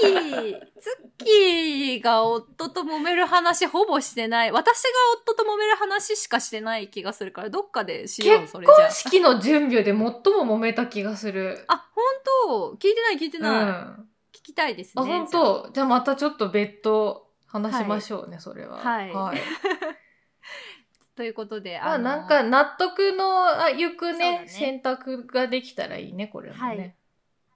[0.00, 4.52] キー、ツッキーが夫と揉める話ほぼしてない。
[4.52, 4.90] 私が
[5.22, 11.64] 夫と揉める話しかしてない気がするから、どっかでしよう、結それじゃ婚式の準備で最も揉めた気がする。
[11.68, 11.74] あ。
[11.74, 12.04] あ、本
[12.48, 12.76] 当？
[12.78, 13.42] 聞いてない聞いてうん。
[13.44, 13.54] ない。
[13.54, 13.96] あ、
[14.32, 15.02] 聞きたいですね。
[15.02, 15.70] 本当？
[15.72, 18.78] じゃあまたちょっと別途話しましょうね、それは。
[18.78, 19.40] はいはい。
[21.16, 26.96] ということで、まあのなんか納得のあゆくそうだねね選択ができたらいいね、これもね。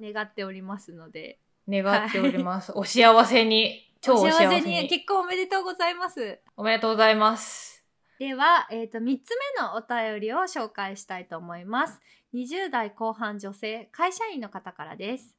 [0.00, 1.38] 願っておりますので。
[1.70, 2.72] 願っております。
[2.74, 3.86] お幸せに。
[4.00, 4.82] 超お幸せに。
[4.82, 6.40] に結婚おめでとうございます。
[6.56, 7.84] おめでとうございます。
[8.18, 12.00] では、えっ、と、3つ目のお便りを紹介したいと思います。
[12.34, 15.34] 20代後半女性、会社員の方からです。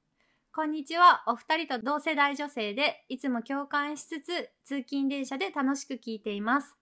[0.54, 1.24] こんにちは。
[1.28, 6.76] お二人と同世代女性で、いつも共感しつつ、通勤電車で楽しく聞いています。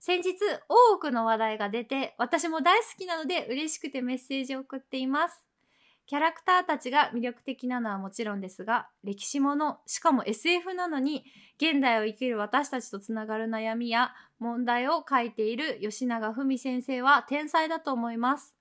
[0.00, 0.36] 先日、
[0.68, 5.44] 多くの話題が出て、私も大好きなので嬉しくてメッセージを送っています。
[6.12, 11.24] キャラクターたちが魅力的なのはもちろんですが、歴史もの、しかも SF なのに、
[11.56, 18.54] 現代を生きる私たちとつながる悩みや問題を書いている吉永文先生は天才だと思います。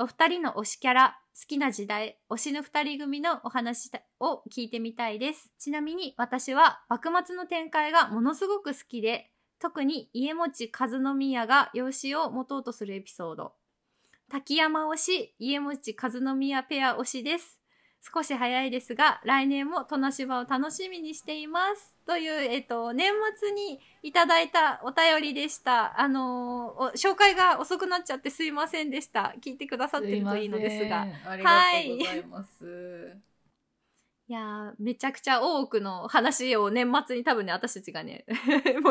[0.00, 5.52] お二人の推しキャラ、好きな時代、推しの二人組のお話を聞いてみたいです。
[5.56, 9.30] ちなみに私は幕末の展開がものすごく好きで、
[9.60, 13.57] 特に家持和宮が養子を持とうとするエピソード。
[14.30, 17.58] 滝山推し、家持和宮ペア推しです。
[18.14, 21.96] 少し早いですが、来年も戸芝を楽しみにしています。
[22.06, 25.98] という、えっと、年末にいただいたお便りでした。
[25.98, 29.34] あのーお紹介が遅くなっちゃってすいませんでした。
[29.42, 31.06] 聞いてくださってるといいのですが。
[31.22, 33.16] すありがとうございます。
[34.28, 38.26] いやー、めちゃくちゃ多くの話を年末に多分ね、私たちがね、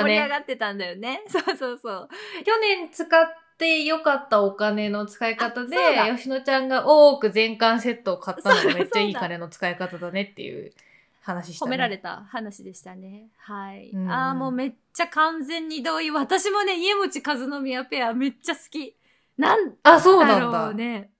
[0.00, 0.28] 盛り上ね。
[0.28, 1.22] がってたんだよね。
[1.28, 2.08] そうそうそう。
[2.44, 5.76] 去年使ってよかったお金の使い方で
[6.16, 10.72] 吉野ちゃんが多く全館セットを買ったのがめっちゃいい金の使い方だねっていう
[11.20, 11.68] 話したね。
[11.68, 13.28] 褒められた話でしたね。
[13.38, 13.90] はい。
[13.92, 16.10] うんああ、もうめっちゃ完全に同意。
[16.10, 18.96] 私もね、家持和宮ペアめっちゃ好き。
[19.38, 20.66] なんあ、そうだなんだ。
[20.66, 21.10] ろうね。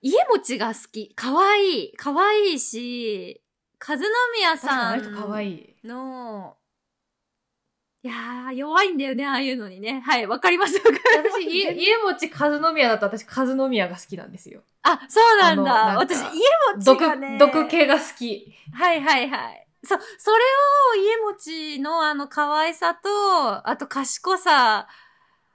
[0.00, 1.14] 家持が好き。
[1.14, 1.96] かわいい。
[1.96, 3.40] かわいいし、
[3.86, 5.76] 和宮さにあの人可愛んい。
[5.84, 6.56] の、
[8.04, 10.02] いやー、弱いんだよね、ああいうのにね。
[10.04, 11.40] はい、わかります、わかります。
[11.40, 14.62] 私、家家持和宮だと私、和宮が好きなんですよ。
[14.82, 15.62] あ、そうなんだ。
[15.62, 16.42] なんか私、家
[16.78, 18.52] 持毒がね。、毒系が好き。
[18.72, 19.68] はいはいはい。
[19.84, 20.36] そ、それ
[20.94, 24.88] を家持のあの可愛さと、あと賢さ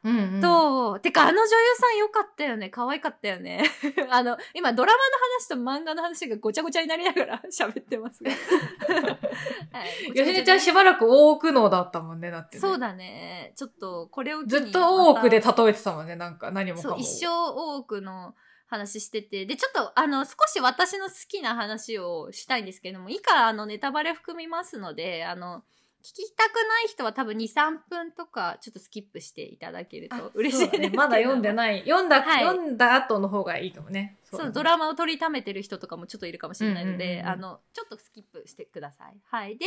[0.07, 0.41] うん、うん。
[0.41, 2.69] と、てかあの女優さん良かったよね。
[2.69, 3.63] 可愛かったよね。
[4.09, 5.03] あの、今ドラマの
[5.35, 8.31] 話と漫画の話がごちゃごちゃになりながら 喋ってますが。
[8.31, 12.61] はい吉根ちゃんしばらく大奥能だったもんね、だって、ね。
[12.61, 13.51] そうだね。
[13.55, 16.97] ちょっとこれをずっと大奥で例えてたもんね、なんか何もかも。
[16.97, 18.33] 一生大奥の
[18.67, 19.45] 話してて。
[19.45, 25.63] で、ちょっと、あの、少し私の好きな話をしたいんですけども、以下、あの、ネタバレ含みますので、あの、
[26.03, 30.91] 聞きたくない人は多分2、3分とか、ちょっとスキップしていただけると嬉しいですね。
[30.95, 31.81] まだ読んでない。
[31.81, 34.17] 読んだ、はい読んだ後の方がいいかもね。
[34.23, 39.17] そう、だねドラマを取りためてる人とかもちょっといるかもしれないので、うんうんうんうんあの、ちょっとスキップしてください。
[39.25, 39.57] はい。
[39.57, 39.65] で、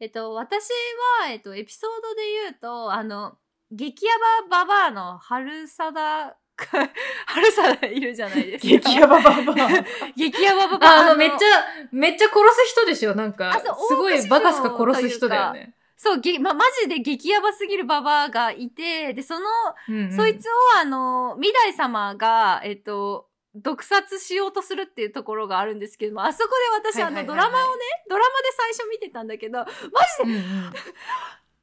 [0.00, 0.68] えっと、私
[1.20, 3.38] は、えっと、エピソードで言うと、あの、
[3.70, 4.12] 激ヤ
[4.48, 6.36] バババアの春貞、
[7.26, 8.68] 春貞いるじゃないですか。
[8.68, 9.68] 激ヤバババア。
[10.16, 10.90] 激ヤバババア。
[10.98, 11.36] ああの、めっちゃ、
[11.90, 15.74] めっちゃ殺す人でしょなんかすごいバカすか殺す人だよね。
[15.96, 19.46] そう、げま、マジで激ヤバすぎるババアがいて、で、その、
[19.88, 26.50] うんうんそいつをあの、未来様が、えっと、毒殺しようとするっていうところがあるんですけども、あそこ
[26.82, 30.72] で私、あの、ドラマをね、ドラマで最初見てたんだけど、マジうんうん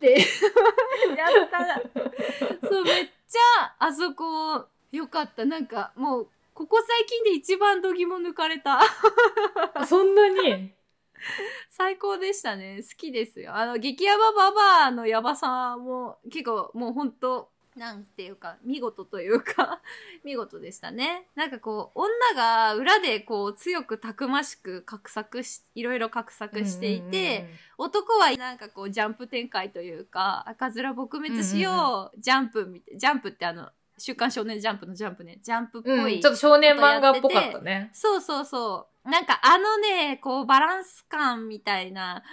[0.01, 0.17] で、
[1.15, 2.67] やった。
[2.67, 5.45] そう、めっちゃ、あそこ、よかった。
[5.45, 8.81] なんか、もう、ここ最近で一番度肝抜かれた。
[9.73, 10.73] あそんなに？
[11.69, 12.81] 最高でしたね。
[12.81, 13.55] 好きですよ。
[13.55, 19.81] あの、激ヤバババアのヤバさも結構もうほんと、なんていうか、見事というか、
[20.25, 21.27] 見事でしたね。
[21.35, 35.93] なんかこう、女が裏でこう、強くたくましく画策し、いろいろ画策していて、男はなんかこう、ジャンプ展開というか、赤面撲滅しよう、ジャンプみたい、ジャンプってあの、週刊少年ジャンプのジャンプね、ジャンプっぽい。
[35.93, 37.89] うんうんちょっと少年漫画っぽかったね。
[37.93, 39.09] そうそうそう。
[39.09, 42.23] なんかあのね、こうバランス感みたいな、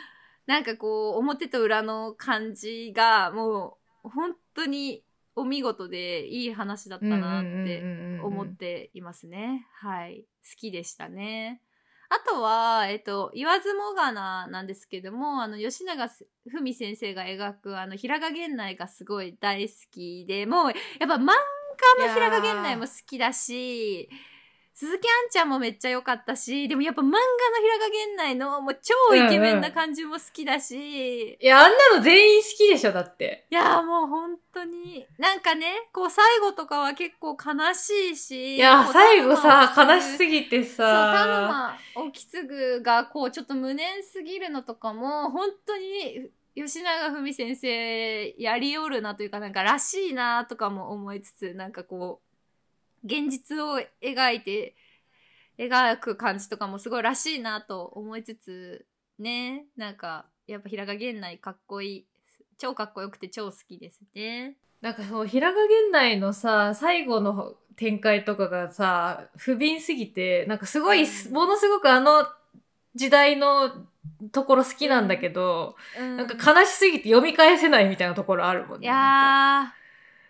[0.47, 5.03] なんかこう表と裏の感じがもう本当に
[5.37, 7.83] お見事でいい話だったなって
[8.23, 9.67] 思っていますね。
[9.81, 10.27] はい。
[10.43, 11.63] 好きでしたね。
[12.11, 16.09] あとは、えっと、言わずもがななんですけども、あの、吉永
[16.51, 20.75] 文先生が描く、あの、平賀源内がすごい大好きで、もう、やっ
[21.09, 21.35] ぱ漫画
[21.99, 24.09] の平賀源内も好きだし、
[24.79, 27.19] 鈴木杏ちゃんもめっちゃ良かったし、でもやっぱ漫画の
[27.61, 33.49] 平賀源内のもう超イケメンな感じも好きだし、いや、あんなの全員好きでしょ、だって。
[33.51, 41.77] いやーもう本当に、なんかね、こう最後とかは結構悲しいし、いや、最後さ、悲しすぎてそう、田さ。
[41.97, 46.31] 沼沖継がこうちょっと無念すぎるのとかも、本当に
[46.67, 54.75] 吉永文先生やりおるなというかなんからしいなとかも思いつつ、なんかこう、現実を描いて、
[55.59, 58.87] 描く感じとかもすごいらしいなと思いつつ、
[59.19, 62.07] ね、なんか、やっぱ平賀源内かっこいい。
[62.59, 64.57] 超かっこよくて超好きですね。
[64.81, 72.27] なんかそう、平賀源内のさ、最後の展開とかがさ、不憫すぎて、なんかすごい、うんものすごくあの
[72.95, 73.87] 時代の
[74.33, 78.87] ところ好きなんだけど、うんなんか悲しすぎて読み返せないみたいなところあるもんね。
[78.87, 79.73] いや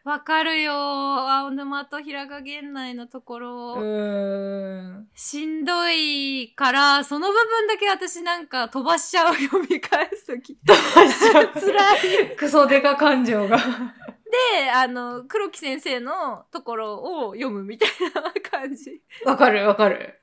[0.05, 5.09] ー、わかるよ青沼と平賀源内のところ、うーん。
[5.15, 10.57] しんどいから、その部分だけ私なんか飛ばしちゃう読み返すとき。
[10.65, 12.37] 辛い。
[12.37, 13.59] クソデカ感情が。
[13.59, 19.01] で、あの、黒木先生のところを読むみたいな感じ。
[19.25, 20.21] わかるわかる。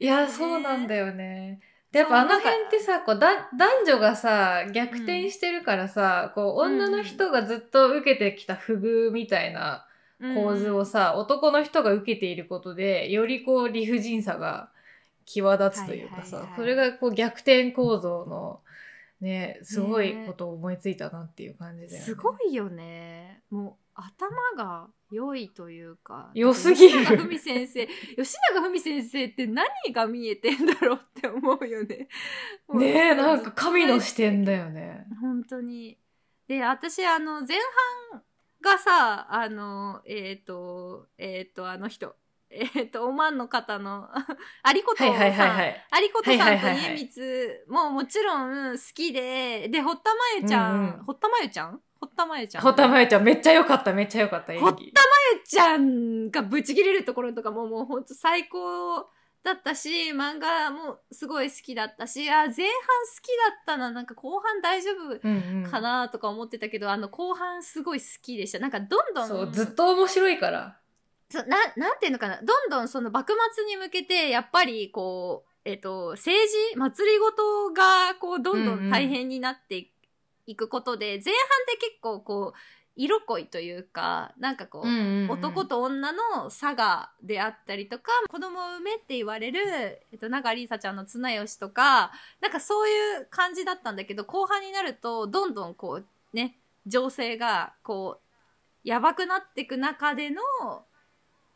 [0.00, 1.60] いや、ねそうなんだよね。
[1.92, 9.86] で、やっぱあの辺ってさ、こう、だ、男女がさ、逆転してるからさ、こう、女の人がずっと受けてきた不遇みたいな
[10.20, 14.70] 構図をさ、男の人が受けていることで、よりこう、理不尽さが
[15.24, 16.44] 際立つというかさ、はい。
[16.44, 18.60] はいはいそれがこう、逆転構造の、
[19.20, 21.98] ね、すごいことを思いついたなっていう感じだよね。
[22.00, 23.42] すごいよね。
[23.50, 26.30] もう頭が良いというか。
[26.34, 32.08] 良すぎる吉永文先生、吉永文先生って何が見えてんだろうって思うよね。
[32.74, 35.06] ねえ、なんか神の視視点だよね。
[35.20, 35.98] 本当に。
[36.46, 37.58] で、私、あの、前
[38.12, 38.22] 半
[38.60, 42.14] がさ、あの、えっ、と、えっ、と、あの人、
[42.50, 44.08] えっ、と、オマーンの方の、
[44.74, 45.84] 有子とさん、はいはい。
[46.02, 52.62] 有子とさんと家光ももちろん好きで、で、堀田真由ちゃん、うんうん堀田真由ちゃん堀田真由ちゃん。
[52.62, 54.70] 堀田真由ちゃんめっちゃ良かった、めっちゃ良かった、演技。
[54.70, 54.92] 堀
[55.44, 59.08] ちゃんがブチ切れるところとかももうほんと最高
[59.42, 62.64] だったし、漫画もすごい好きだったし、あ、前半好きだ
[63.54, 68.58] ったな、なんか後半大丈夫うんうんかなとか思ってたけど、あの後半すごい好きでした。
[68.58, 70.78] なんかどんどん、そう、ずっと面白いから。
[71.30, 79.97] そうななんていうのかな、どんどんその幕末に向けて、やっぱりこう、えっ、と、政治、祭りごとが、こう、どんどん大変になっていく
[80.56, 82.58] ことで、前半って結構こう、
[82.98, 89.60] 色恋というか、なんかこう、男と女の差がであったりとか、子供を産めって言われる、
[90.12, 96.58] えっと、なんかリーサちゃんの綱吉とか、なんかそういう感じだったんだけど、後半になると、どんどんこう、ね、
[96.88, 98.28] 情勢が、こう、
[98.82, 100.42] やばくなっていく中での、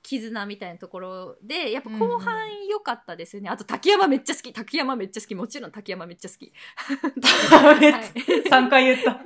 [0.02, 3.48] 絆みたいなところで、やっぱ後半良かったですよね。
[3.48, 4.52] あと、滝山めっちゃ好き。
[4.52, 5.34] 滝山めっちゃ好き。
[5.34, 6.52] もちろん滝山めっちゃ好き。
[7.50, 9.20] はい3回言った。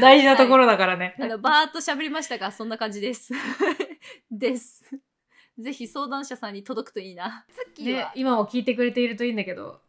[0.00, 1.14] 大事なところだからね。
[1.20, 3.32] あの、バーっと喋りましたが、そんな感じです。
[4.30, 4.84] です。
[5.58, 7.44] ぜひ相談者さんに届くといいな。
[7.74, 9.80] 月では、、今も聞いてくれているといいんだけど、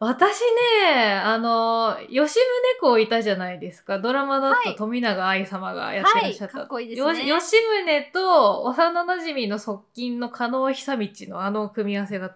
[0.00, 0.40] 私
[0.84, 2.38] ね、あの、吉宗
[2.80, 3.98] 公いたじゃないですか。
[3.98, 6.58] ドラマだはいと富永愛様がやってらっしゃった。
[6.58, 12.32] はいかっこいいですねよ吉宗と幼馴染の側近の加納久道のあの組み合わせが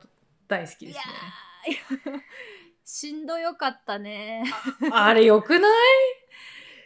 [0.48, 1.04] 大好きですね。
[1.68, 1.72] い
[2.10, 2.20] やー
[2.84, 4.42] しんどよかったね。
[4.90, 5.72] あれよくない？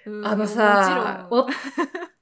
[0.07, 1.57] うんあのさ、もち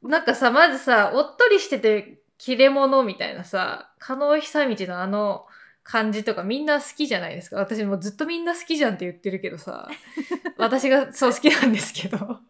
[0.04, 5.46] お、なんかさ、まずさ、おっとりしてて、切れ者みたいなさ、加納久道のあの
[5.84, 7.56] 感じとかみんな好きじゃないですか。
[7.56, 9.88] 私もうずっとみんな好きじゃんって言ってるけどさ、
[10.56, 12.40] 私がそう好きなんですけど、 好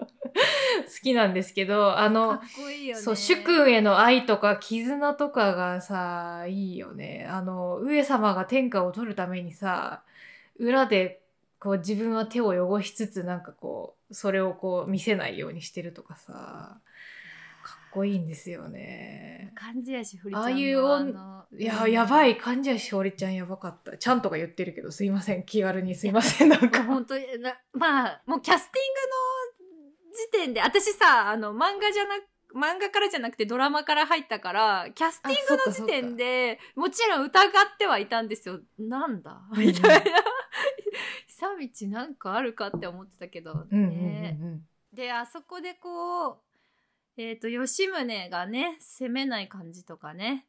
[1.03, 3.03] きなんですけど、あのいいよね。
[3.03, 7.27] そう、主君への愛とか絆とかがさ、いいよね。
[7.29, 10.05] あの、上様が天下を取るためにさ、
[10.57, 11.21] 裏で
[11.59, 16.79] こう自分は手を汚しつつなんかこう、それをこう見せないようにしてるとかさ、
[17.95, 19.53] こいいんですよね。
[19.55, 23.97] 感じやし、ふりちゃんのああいういや、やばい感じやしおりちゃんやばかった。
[23.97, 25.45] ちゃんとか言ってるけど、すいません。
[25.45, 26.49] 気軽にすいません。
[26.51, 26.83] なんか。
[26.83, 32.17] 本当になまあもうキャスティングの時点で私さあの漫画じゃな
[32.55, 39.41] 漫画からじゃなくてドラマから入ったからキャスティングの時点でもちろん疑ってはいたんですよなんだ？
[39.57, 40.05] みたいな
[41.27, 44.69] 久道なんかあるかって思ってたけどうんうんね、うんうん。
[44.93, 46.37] であそこでこう
[47.17, 50.47] えっ、と吉宗がね攻めない感じとかね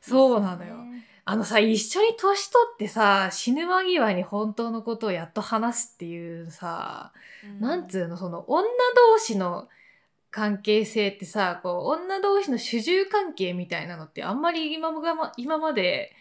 [0.00, 0.76] そうなのよ。
[0.76, 7.12] ねあのさ、一緒に年取ってさ、死ぬ間際に本当のことをやっと話すっていうさ、
[7.60, 8.68] なんつうの、その女
[9.12, 9.68] 同士の
[10.32, 16.12] 関係性ってさ、こう、女同士の主従関係みたいなのってあんまり今ま今まで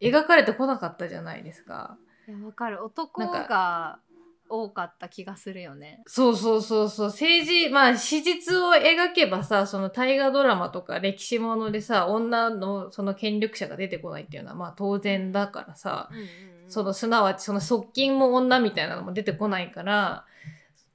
[0.00, 1.96] 描かれてこなかったじゃないですか。
[2.26, 4.00] いやわかる男が
[4.48, 7.06] 多かった気がするよねそうそうそうそう。
[7.08, 16.10] 政治、まあ史実を描けばさ、その大河ドラマとか歴史ものでさ、女のその権力者が出てこないっていうのはまあ当然だからさ、
[16.68, 20.24] そのすなわちその側近も女みたいなのも出てこないから、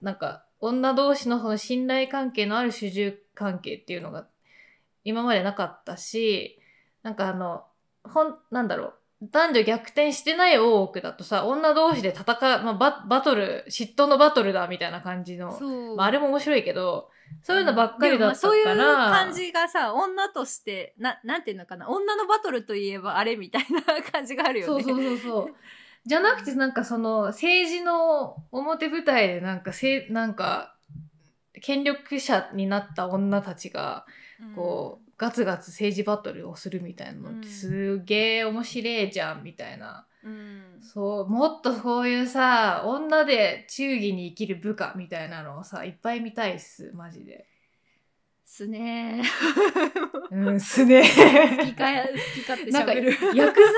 [0.02, 4.28] なんか女同士のその信頼関係のある主従関係っていうのが
[5.04, 6.60] 今までなかったし、
[7.04, 7.66] なんかあの、
[8.04, 8.94] ほん、なんだろう。
[9.32, 15.58] 男女逆転してない大奥だとさ、女同士で戦う、まあ、ババトル、嫉妬のバトルだみたいな感じの、
[15.96, 17.10] まあ、あれも面白いけど、
[17.42, 24.84] そういうのばっかりだったから、そういう感じがさ女としてななんていうのかな女のバトルといえばあれみたいな感じがあるよね。
[24.84, 25.56] そうそうそうそう。
[26.06, 30.76] じゃなくてなんかその政治の表舞台でなんかせなんか
[31.62, 34.06] 権力者になった女たちが
[34.56, 40.06] こう、ガツガツ政治バトルをするみたいなのっうんてすげえ面白いじゃんみたいな。
[40.22, 40.36] うん、う
[40.80, 47.48] んそう、もっとこういうさ、女で忠義に生きる部下みたいなのをさ、いっぱい見たいっす、マジで。
[48.46, 49.24] すね
[50.30, 51.02] うん、すね。
[51.02, 53.72] 好きかや好き勝手なんか、喋るヤクザ、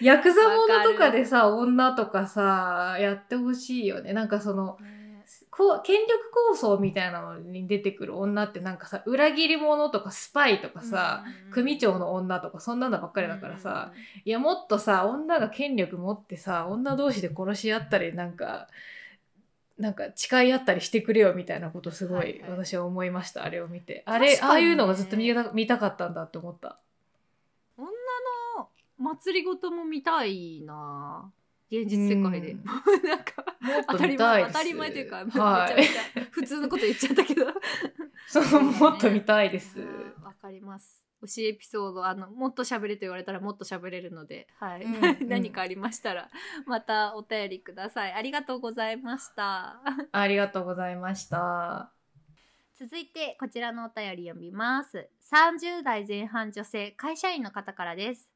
[0.00, 4.12] ヤクザものとかでさ、女とかさ、やってほしいよね。
[4.12, 4.78] なんかその、
[5.56, 13.92] こう、権力構想みたいなのに出てくる女ってなんかさ、裏切り者とかスパイとかさ、組長の女とかそんなのばっかりだからさ、
[14.26, 18.68] いやもっとさ、女が権力持ってさ、女同士で殺し合ったりなんか、
[19.78, 22.50] なんか誓い合ったりしてくれよみたいなことすごいはいはい。
[22.50, 24.02] 私は思いました、あれを見て。
[24.04, 26.78] あれ、ねああいうのがずっと見た見たかったんだって思った。
[27.78, 27.86] 女
[28.58, 31.30] の祭りごとも見たいな
[31.70, 32.64] 現実世界で、うん。
[33.08, 33.44] なんか
[33.88, 34.16] 当たり。
[34.16, 35.76] 前当たり前というか、はい。
[35.76, 37.46] めちゃめちゃ普通のこと言っちゃったけど。
[38.28, 39.80] そう、もっと見たいです。
[39.80, 41.04] うんわかります。
[41.22, 44.82] 推しエピソードあのもっと喋れと言われたらもっと喋れるので、はい。
[44.82, 45.18] うんうん。
[45.28, 46.28] 何かありましたら
[46.66, 48.12] またお便りください。
[48.12, 49.80] ありがとうございました。
[50.12, 51.92] ありがとうございました。
[52.74, 55.08] 続いてこちらのお便り読みます。
[55.32, 58.30] 30代前半女性会社員の方からです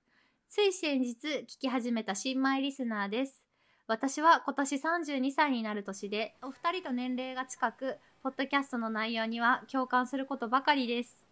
[0.53, 3.45] つい先日聞き始めた新米リスナーです。
[3.87, 11.25] 私は今年32歳になる年でお二人と年齢が近くポッドキャストの内容には共感することばかりです。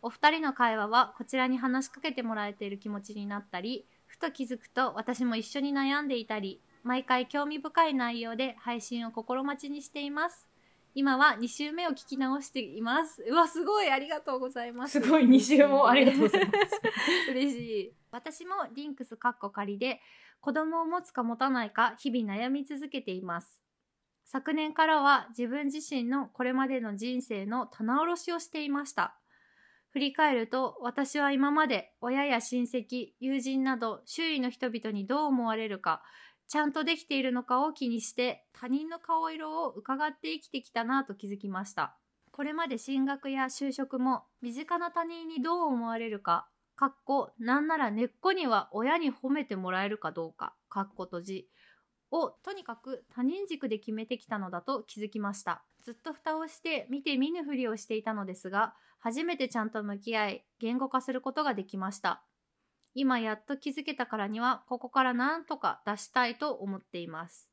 [0.00, 10.46] お二人の会話はこちらに話しかけてもらえている気持ちになったりふと気づくと私も一緒に悩んでいたり毎回興味深い内容で配信を心待ちにしています。
[10.94, 13.24] 今は2週目を聞き直しています。
[13.26, 15.00] うわすごいありがとうございます。
[15.00, 16.80] すごい2週もありがとうございます。
[17.32, 17.92] 嬉しい。
[18.10, 20.02] 私もリンクスカッコ仮で
[20.40, 23.62] 子供を持つか持たないか日々悩み続けています。
[24.24, 29.16] 昨年からは自分自身のこれまでの人生の棚卸しをしていました。
[29.92, 36.02] 振り返ると私は今まで親や親戚友人など周囲の人々にどう思われるか
[36.48, 41.96] ちゃんとできているのかを気にして他人の顔色を伺って生きてきたなと気づきました。
[42.30, 51.48] これまで進学や就職も身近な他人にどう思われるかかっこなんなら根っこには親に褒めてもらえるかどうかかっこ閉じ。
[52.12, 55.64] をとにかく他人軸で決めてきたのだと気づきました。
[55.82, 62.22] ずっと蓋をして見て見ぬふりをしていたのですが初めてちゃんと向き合い言語化することができました。
[62.94, 67.48] 今やっと気づけたからにはここからなんとか出したいと思っています。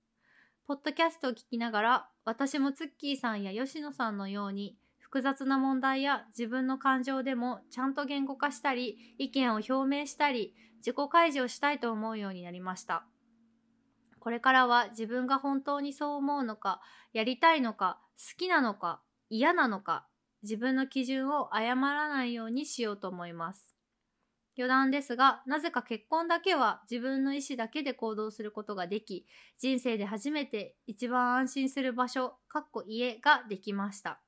[0.67, 13.05] ポッドキャストを聞きながら私もツッキーさんや吉野さんのように複雑な問題や自分の感情でもちゃんと言語化したり意見を表明したり自己開示をしたいと思うようになりました。
[14.19, 16.81] これからは自分が本当にそう思うのか
[17.13, 20.05] やりたいのか好きなのか嫌なのか
[20.43, 23.78] 自分の基準を誤らないようにしようと思います。
[24.59, 29.25] 余談ですがなぜか結婚だけは自分の意思だけで行動することができ
[29.57, 34.19] 人生で初めて一番安心する場所かっこ家ができました。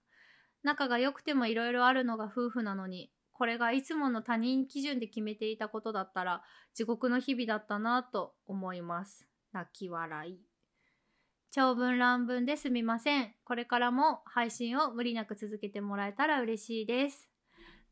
[0.64, 9.28] 仲が良くてもいろいろあるのが夫婦なのにこれがいつもの他人基準で決めていたことだったら地獄の日々だったなと思います。
[9.52, 10.40] 泣き笑い。
[11.50, 13.34] 長文乱文ですみません。
[13.44, 17.31] これからも配信を無理なく続けてもらえたら嬉しいです。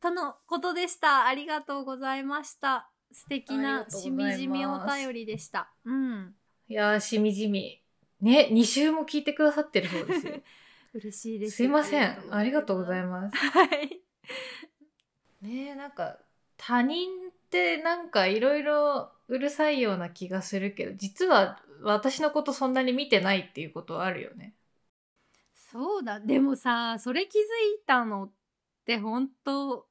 [0.02, 2.90] とのことでしたありがとうございました。
[3.12, 5.72] 素敵なしみじみお便りでした。
[5.86, 6.36] うん
[6.68, 7.82] いやー、しみじみ。
[8.22, 10.34] ね、2週も聞いてくださってるそうですよ。
[10.94, 12.18] 嬉しいですすいません。
[12.32, 13.38] ありがとうございます。
[13.38, 14.02] はい
[15.42, 16.18] ねなんか、
[16.58, 24.54] 他人ってなんかいろいろうるさいような気がするけど、実は私のことそんなに見てないっていうことはあるよね。
[25.72, 27.46] そうだでもさそれ気づい
[27.86, 28.04] た。
[28.04, 28.32] のっ
[28.86, 29.86] て本当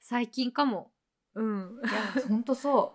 [0.00, 0.90] 最近かも
[1.34, 2.94] うんいや、ほんとそ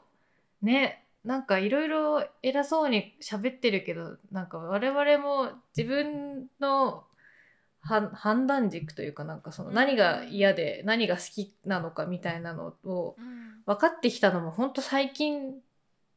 [0.61, 0.65] う。
[0.65, 0.99] ね。
[1.23, 7.05] なんかいろいろ偉そうに喋ってるけどなんか我々も自分の
[7.79, 13.15] は判断軸というかなんかそのうん何が嫌で何が好きなのかみたいなのを
[13.65, 15.53] 分かってきたのもほんと最近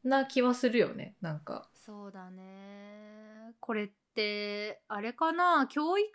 [0.03, 1.69] な気はするよねなんか。
[1.73, 5.67] そうだねこれってあれかな？
[5.69, 6.05] 教育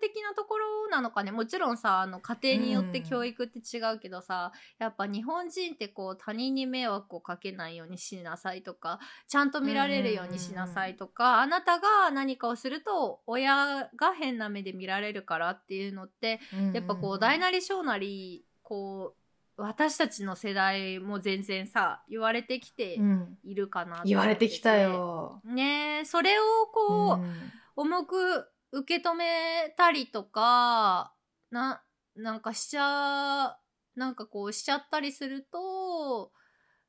[0.00, 1.32] 的なところなのかね。
[1.32, 3.04] もちろんさあの家庭によってうん。
[3.04, 16.40] 教育って違うけどさ、やっぱ日本人ってこう他人に迷惑をかけないようにしなさいとかちゃんと見られるようにしなさいとか、あなたが何かをすると親が変な目で見られるからっていうのって
[16.72, 23.38] やっぱこう大なり小なりこう私たちの世代も全然さ言われてきてうん。
[23.44, 24.08] いるかなと思って。
[24.08, 25.40] 言われてきたよ。
[25.44, 26.42] ねえそれを
[26.72, 27.34] こう、うん。
[27.76, 28.48] 重く
[28.78, 31.12] 受け止めたりとか
[31.50, 31.82] な
[32.14, 33.56] なんかしちゃ
[33.94, 36.30] なんかこうしちゃったりすると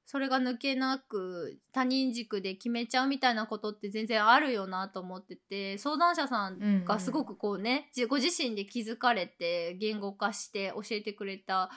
[0.05, 11.69] それが抜けなく他人軸で決めちゃうみたいなことって全然あるよなと思ってて相談者さんがすごくこうね、じご自身で気づかれて言語化して教えてくれた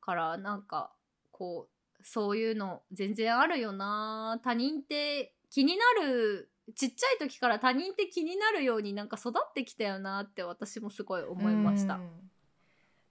[0.00, 0.92] からなんか
[1.30, 4.40] こうそういうの全然あるよな。
[4.42, 12.00] 他人って気になるちっちゃい時から他人って気になるようになんか育ってきたよなって私もすごい思いました。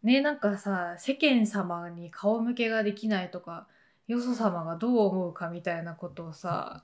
[0.04, 3.68] ねなんかさ世間様に顔向けができないとか
[4.08, 6.84] よそ様がどう思うかみたいなことをさ、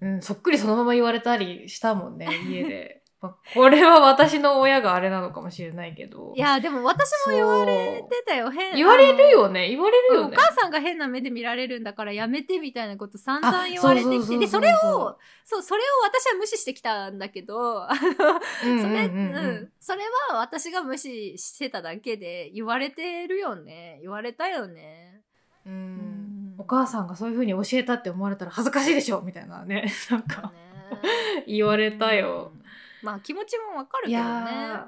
[0.00, 3.02] うん、そっくりそのまま言われたりしたもんね家で。
[3.20, 6.32] まあこれは私の親があれなのかもしれないけど。
[6.36, 8.48] いやでも私も言われてたよ。
[8.50, 9.62] 変言われるよね。
[9.62, 10.36] ね言われるよね。
[10.36, 17.88] お母さんが変な目で見られるんだからやめてみたいなこと散々あ言われてきてでそれをそうそれを私は無視してきたんだけど。
[17.90, 19.70] それ、うん。
[19.80, 23.98] それは私が無視してただけで言われてるよね。
[24.00, 25.22] 言われたよね。
[25.66, 25.96] ううん。
[25.96, 29.22] んお母さんがそういう風に教えたって思われたら恥ずかしいでしょ。
[29.22, 29.90] みたいなね。
[30.08, 30.68] なんかね。
[31.48, 32.52] 言われたよ。
[32.54, 32.67] うん
[33.02, 34.80] まあ気持ちもわかるいけどね。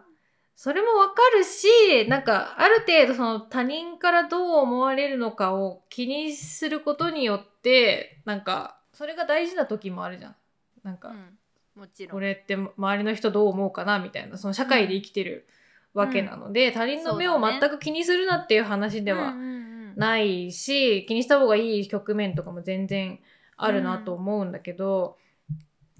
[0.57, 10.37] それもわかるしなんかある程度その他人からどう思われるのかを気にすることによってなんかそれが大事な時もあるじゃん。
[10.83, 11.39] なんか、うん
[11.77, 12.13] もちろん。
[12.13, 15.47] これって周りの人どう思うかなみたいなその社会で生きてる
[15.95, 19.61] わけなので、他人の目を全く気にするなっていう話ではうんうんうん
[19.97, 23.19] ないし、気にした方がいい局面とかも全然
[23.57, 25.17] あるなと思うんだけど、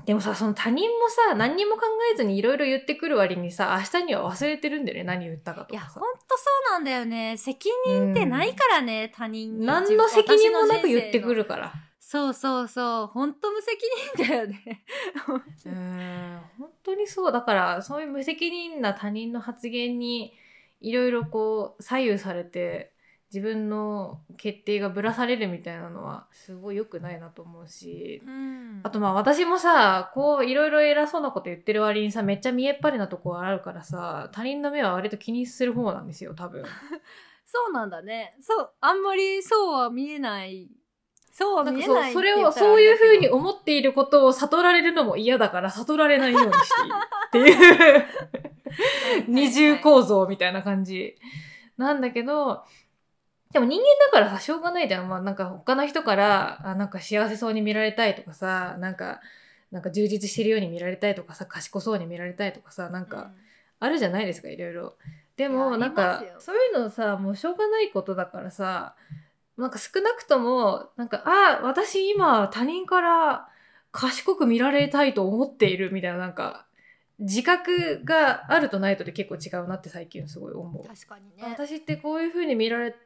[0.07, 1.83] でもさその他人もさ何にも考
[2.13, 6.01] えずにいろいろ言ってくる割にさ明日には忘れてるんだよね何言ったかいやとかさ。
[6.01, 7.37] ほんとそうなんだよね。
[7.37, 9.67] 責任ってないからね、他人に。
[9.67, 11.73] 何の責任もなく言ってくるるから。
[11.99, 13.07] そうそうそう。
[13.07, 13.79] ほんと無責
[14.19, 14.85] 任だよね。
[15.67, 17.33] うーん本当にそう。
[17.33, 20.35] だからそういう無責任な他人の発言に
[20.81, 22.90] いろいろこう左右されて
[23.33, 28.81] 自分の決定がぶらされるみたいなのはすごい良くないなと思うしうん。
[28.83, 36.65] あとまあ私もさこういろいろ偉そうなこと言ってる割にさめっちゃ見えっ張りなとこあるからさ他人の目は割と気にする方なんですよ多分。
[37.47, 38.37] そうなんだね。
[38.41, 40.69] そうあんまりそうは見えない。
[41.33, 48.05] そうは見えないかそれをそういうふうに思っていることを悟られるのも嫌だから悟られないようにしているっていう。
[49.29, 51.17] 二重構造みたいな感じ。
[51.77, 52.63] なんだけど
[53.53, 59.21] でも人間だからさしょうがないじゃん、まあ、なんか他の人からあなんか幸せそうに見られたいとかさなんか
[59.73, 63.31] なんか充実してるように見られたいとかさ賢そうに見られたいとかさなんか、
[63.79, 64.95] あるじゃないですかいろいろ。
[65.37, 68.95] でもなんかそういうのさもうしょうがないことだからさ
[69.57, 73.49] なんか少なくともなんかあ私今他人から
[73.91, 76.67] 賢く見られたいと思っているみたいななんか
[77.19, 80.87] 自覚があるとないとで結構違うなって最近すごい思う。
[80.87, 82.99] 確かにね私ってこういう風に見られた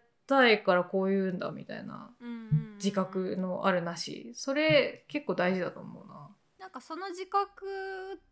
[0.50, 2.10] いからこういうんだみたいな
[2.76, 6.30] 自覚のあるなしそれ結構大事だと思うな。
[6.58, 7.66] なんかその自覚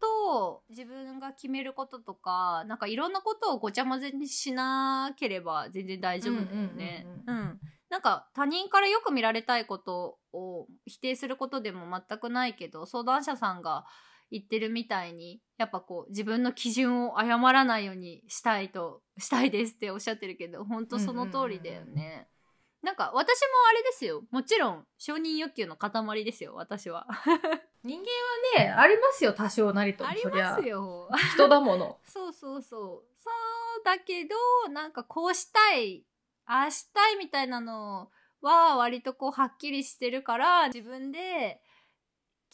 [0.01, 7.07] と自分が決めることとかなんかいろんなことをごちゃ混ぜにしなければ全然大丈夫だよね。
[7.91, 13.85] なんか他人からよく見られたいことを否定することでも全くないけど相談者さんが
[14.33, 22.27] 言ってるみたいにやっぱこう自分の基準を誤らないようにしたいとしたいですっておっしゃってるけど本当その通りだよね。
[22.83, 27.07] なんか私もあれですよもちろん承認欲求の塊ですよ私は。
[27.85, 28.07] 人間
[28.63, 31.09] はねありますよ多少なりともありますよ。
[31.35, 31.99] 人だもの。
[32.05, 33.13] そうそうそう。
[33.23, 36.05] そうだけど、なんかこうしたい、
[36.45, 38.11] ああしたいみたいなの
[38.41, 41.61] は割とこうはっきりしてるから、自分で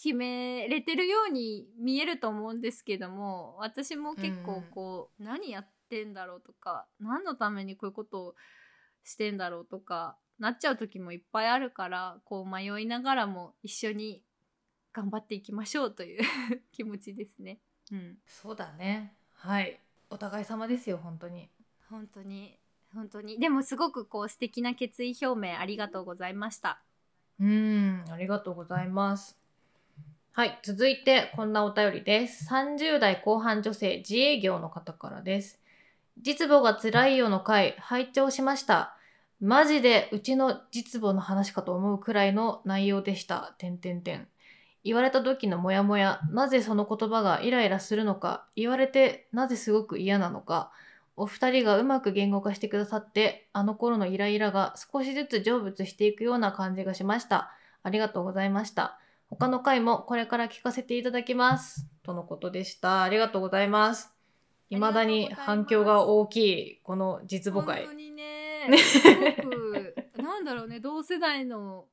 [0.00, 8.34] 決めれてるように見えると思うんですけども、私も結構こう、何やってんだろうとか、何のためにこういうことを
[9.02, 14.22] してんだろうとか、なっちゃう時もいっぱいあるからこう迷いながらも一緒に
[14.92, 16.22] 頑張っていきましょうという
[16.70, 17.60] 気持ちですね。
[17.90, 19.16] うん、そうだね。
[19.34, 19.80] はい。
[20.10, 21.50] お互い様ですよ本当に。
[21.88, 22.58] 本当に
[22.94, 23.38] 本当に。
[23.38, 26.82] でもすごくこう素敵な決意表明ありがとうございました。
[27.40, 29.38] うんありがとうございます
[30.38, 35.58] はい続いてこんなお便りです30代後半女性自営業の方からです
[36.22, 38.96] 実母が辛いよの回拝聴しました
[39.40, 43.56] マジでうちの実母の話かと思うくらいの内容でした。
[43.58, 44.28] てんてんてん。
[44.84, 50.70] 言われた時のモヤモヤ、なぜその言葉がイライラするのか、言われてなぜすごく嫌なのか、
[51.16, 57.50] お二人がうまく言語化してくださって、あの頃のイライラが少しずつ成仏していくような感じがしました。
[57.82, 59.00] ありがとうございました。
[59.30, 61.86] 他の回もこれから聞かせていただきます。
[62.02, 63.02] とのことでした。
[63.02, 64.10] ありがとうございます。
[64.70, 67.92] 未だに反響が大きい、この実母会本当。
[67.94, 71.86] にね すごくなんだろうね同世代の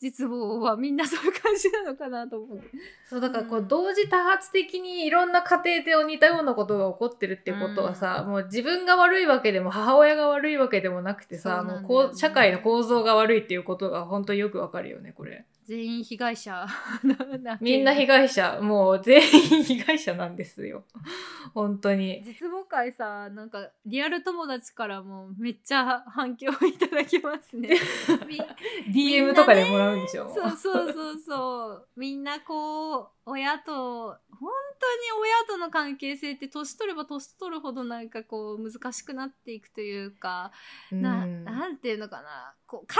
[0.00, 2.60] 実母はみんなそういう感じなのかなと思う。
[3.04, 15.44] そう、だからこううん同時多発的にいろんな家庭で似たようなことが起こってるってことはさ、もう自分が悪いわけでも母親が悪いわけでもなくてさ、ねもうこう社会の構造が悪いっていうことが本当によくわかるよね、これ。
[15.70, 16.66] 全員被害者
[17.04, 20.82] な みんな被害者、もう全員被害者なんですよ。
[21.54, 22.24] 本当に。
[22.24, 27.78] 実母会さなんかリアル友達からもめっちゃ反響いただきますね。
[28.26, 28.42] み
[28.92, 30.28] DM とかでもらうんでしょ。
[30.34, 31.18] そうそうそう。
[31.20, 34.50] そうみんなこう親と本
[34.80, 40.50] 当に親との関係性って年取れば年取るほどなんかこう難しくなっていくというか、
[40.90, 41.44] なうん。
[41.44, 42.56] なんていうのかな。
[42.66, 42.98] こう解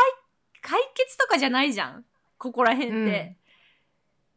[0.62, 2.04] 解決とかじゃないじゃん
[2.40, 3.36] ここら辺って。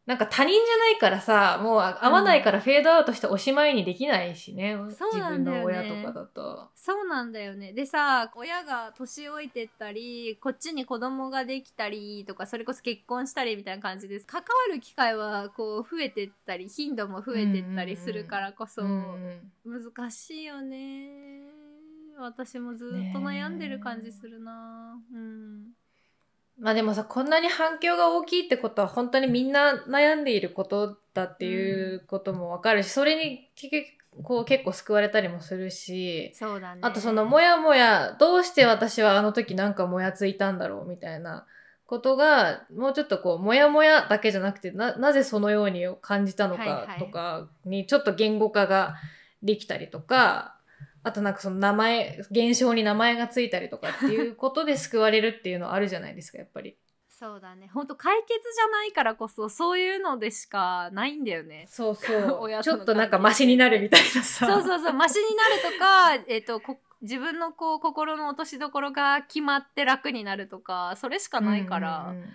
[0.06, 4.76] なんか他人じゃないからさ、もう合わないからフェードアウトしておしまいにできないしね。
[4.90, 6.68] そうなんだよね自分の親とかだと。
[6.74, 7.72] そうなんだよね。
[7.72, 14.26] でさ、親が年老いてったり、こっちに子供ができたりとか、それこそ結婚したりみたいな感じです。
[14.26, 21.40] 関わる機会はこう増えてったり、頻度も増えてったりするからこそ、うん難しいよね。
[22.18, 25.00] 私もずっと悩んでる感じするな。
[25.14, 25.72] うん。
[26.58, 36.80] まあでもさ、こんなに反響が大きいってことは本当にみんな悩んでいることだっていうこともわかるし、それに結局こう結構救われたりもするし、そうだね。
[36.84, 41.46] あとそのもやもや、どうして私はあの時なんかもやついたんだろうみたいな
[41.86, 48.94] ことが、もうちょっとこう、もやもやだけじゃなくて、な、なぜそのように感じたのかとかにちょっと言語化が
[49.42, 50.56] できたりとか、
[51.04, 56.76] あとなんかその名前、現象に名前がついたりとかっていうことで救われるっていうのはあるじゃないですか、やっぱり。
[57.10, 57.70] そうだね。
[57.72, 61.66] 本当解決じゃないからこそ、そういうのでしかないんだよね。
[61.68, 62.38] そうそう。
[62.42, 64.46] 親ちょっとなんかマシになるみたいなさ。
[64.46, 72.28] そうそうそう、マシになるとか、えっ、とこ、自分のこう、心の落としどころが決まって楽になるとか、それしかないから、うんうんうん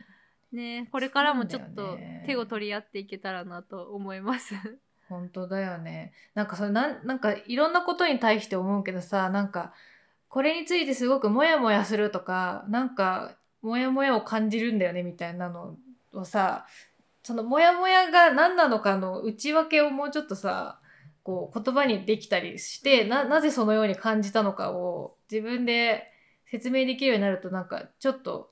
[0.51, 4.55] ね、これからもちょっと手を取り合っていけたらなと思います。
[5.10, 6.14] 本当だよね。
[6.36, 9.74] なんかそれなん、なんかいろんなことに対して思うけどさ、なんか、
[10.30, 15.76] これについてすごくモヤモヤするとか、なんか、モヤモヤを感じるんだよねみたいなの
[16.14, 16.68] をさ、
[17.24, 20.80] そのモヤモヤが何なのかの内訳をもうちょっとさ、
[21.24, 26.12] こう言葉にできたりして、な、なぜそのように感じたのかを自分で
[26.45, 28.51] 説明できるようになるとなんかちょっと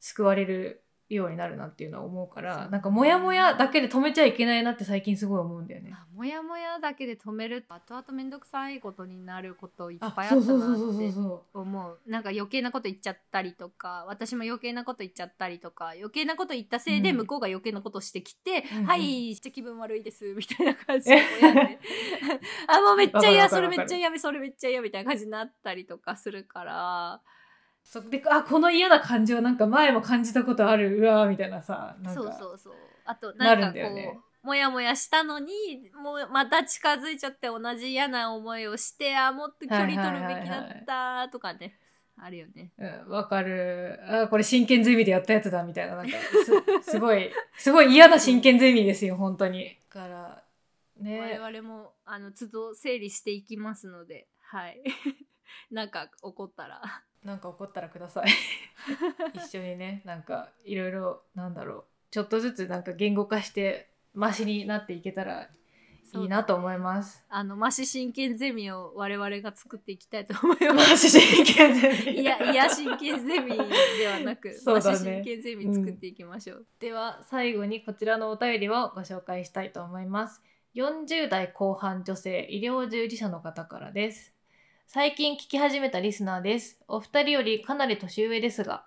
[0.00, 5.94] 救われるようになるなっていうのは思うから、なんかモヤモヤだけで止めちゃいけないなって最近すごい思うんだよね。
[6.14, 11.98] もやもやだけで止めると後々めんどくさいことになることいっぱいああ、ったなってそ思う。
[12.06, 17.16] なんか余計なこと言っちゃったりとか私も余計なこと言っちゃったりとか余計なこと言ったせいでうん。
[17.18, 21.16] 向こうが余計なことしてきて、うんうんはい気分悪いですみたいな感じで。
[22.66, 27.43] あもうめっちゃわ嫌それめっちゃ嫌それめっちゃ嫌みたいな感じになったりとかするからう。
[27.84, 32.22] そで、あ、この嫌な感情なんか前も感じたことある、うわーみたいなさ、なんか。
[32.22, 32.74] そうそうそう
[33.06, 33.78] あとなんかこ
[34.42, 35.52] うもやもやしたのに
[36.02, 41.78] もうまた近づいちゃって同じ嫌な思いをしてあもっと距離取るべきだったとかね
[42.18, 42.72] あるよね。
[42.78, 44.00] うんわかる。
[44.06, 45.96] あ、これ真剣ゼミでやったやつだ、みたいな。
[45.96, 46.16] なんか、
[46.82, 47.28] す すごい、
[47.58, 49.76] すごい嫌な真剣ゼミですよ、本当に。
[49.92, 50.44] だから、
[51.00, 51.38] ね。
[51.40, 54.82] 我々もあの都度整理していきますのではい
[55.70, 56.82] なんか起こったら
[57.24, 58.28] なんか怒ったらください。
[59.34, 61.84] 一緒にね、なんか、いろいろ、なんだろう。
[62.10, 65.48] ちょっとずつなんか言語化して、マシになっていけたら
[66.20, 67.24] いいなと思います。
[67.28, 72.20] あのマシ真剣ゼミを我々が作っていきたいと思いまマすシ真剣ゼミ。
[72.20, 80.40] いやいや真剣ゼミではなく、 ねマシ真剣ゼミ作っていきましょう、では最後にこちらのお便りをご紹介したいと思います
[80.76, 84.33] 40代後半女性医療従事者の方からです
[84.86, 88.84] 最近聞き始めたリスナーですお二人よりかなり年上ですが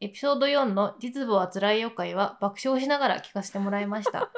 [0.00, 4.32] エピソード4の実母は辛いよ会は爆笑しながら聞かせてもらいました。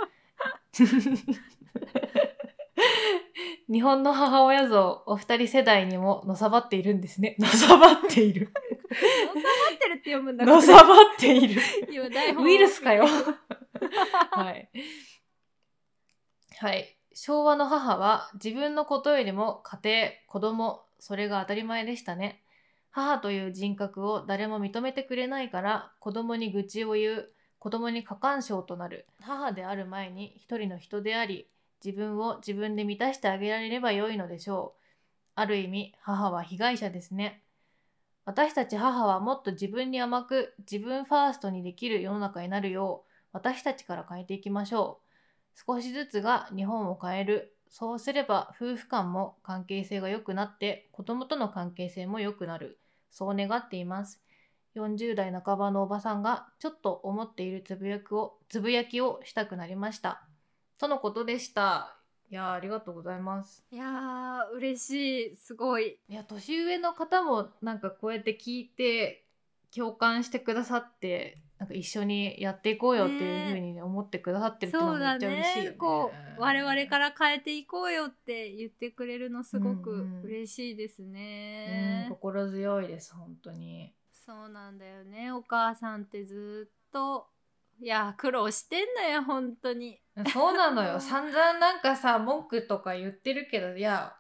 [3.73, 7.35] 日本の母親像、お二人世代にものさばっているんですね。
[7.39, 8.53] のさばっている。
[8.53, 11.63] のさばってるって読むんだのさばっている。
[12.43, 13.07] ウイルスかよ。
[14.33, 14.69] はい。
[16.59, 16.94] はい。
[17.15, 22.43] 昭和の母は自分のことよりも家庭、子供、それが当たり前でしたね。
[22.91, 29.07] 母という人格を誰も認めてくれないから子供に愚痴を言う、子供に過干渉となる。
[29.21, 31.49] 母である前に一人の人であり、
[31.85, 34.83] 自分を自分で満たしてあげられればよいのでしょう。
[35.37, 37.45] ある意味、母は被害者ですね。
[38.25, 45.04] 私たち母はもっと自分に甘く自分ファーストにできる世の中になるよう私たちから変えていきましょう。
[45.67, 47.57] 少しずつが日本を変える。
[47.69, 52.79] そうすれば夫婦間も関係性が良くなって子供との関係性も良くなる。
[53.11, 54.21] そう願っています。
[54.77, 60.27] 40代半ばのおばさんがちょっと思っているつぶやくをつぶやきをしたくなりました。
[60.79, 61.97] とのことでした。
[62.31, 63.65] いやーありがとうございます。
[63.71, 69.25] いやー嬉しいすごいいや年上の方もなんかこうやって聞いて
[69.75, 75.71] 共感してくださってなんか一緒にやっていこうよっていうふうに思ってくださってるっていうのそうだはめっちゃ嬉しいよね。
[75.71, 80.01] ねこう我々から変えていこうよって言ってくれるのすごくうん。
[80.01, 83.95] うん嬉しいですうんね、心強いです本当に。
[84.13, 85.31] そうなんだよね。
[85.33, 87.29] お母さんってずっと
[87.81, 90.01] いや苦労してんだよ本当に。
[90.33, 90.99] そうなのよ。
[91.01, 94.17] 散々なんかさ文句とか言ってるけどいや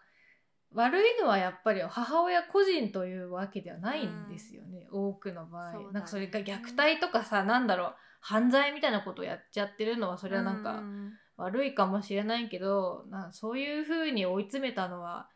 [0.74, 5.84] 悪いのはやっぱり母親個人というわけではないんですよね、多くの場合、ね。
[5.92, 11.12] なんかそれが虐待とかさなんだろう犯罪みたいなことをやっちゃってるのはそれはなんか、うん。
[11.36, 15.28] 悪いかもしれないけどなそういう風に追い詰めたのは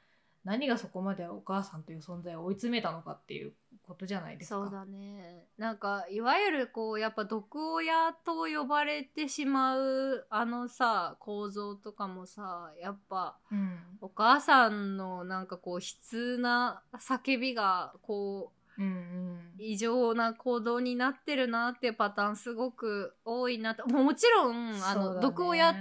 [0.48, 4.56] 何がそこまでお母さんという存在を追い詰めたのかっていうことじゃないですか。
[4.56, 5.44] そうだね。
[5.58, 13.78] なんかいわゆるこうやっぱ毒親と呼ばれてしまうあのさ構造とかもさやっぱうん。
[14.00, 19.40] お母さんのなんかこう悲痛な叫びがこううんうん。
[19.58, 25.74] 異常な行動になってるなっていうパターンすごく多いなともちろんあの、毒親っ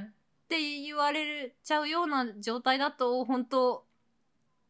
[0.49, 3.86] て言われちゃうような状態だと本当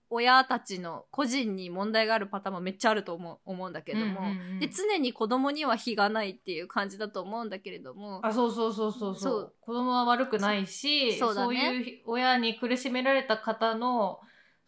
[0.10, 8.26] 親たちの個人に問題があるパターンもめっちゃあると思う思うんだけども、うんうんうんで常に子供には非がないっていう感じだと思うんだけれども。
[8.26, 9.54] あそうそうそうそうそう。
[9.62, 14.20] 子供は悪くないしそうそういう親に苦しめられた方の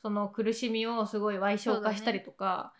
[0.01, 2.73] その苦しみをすごい賠償化したりとか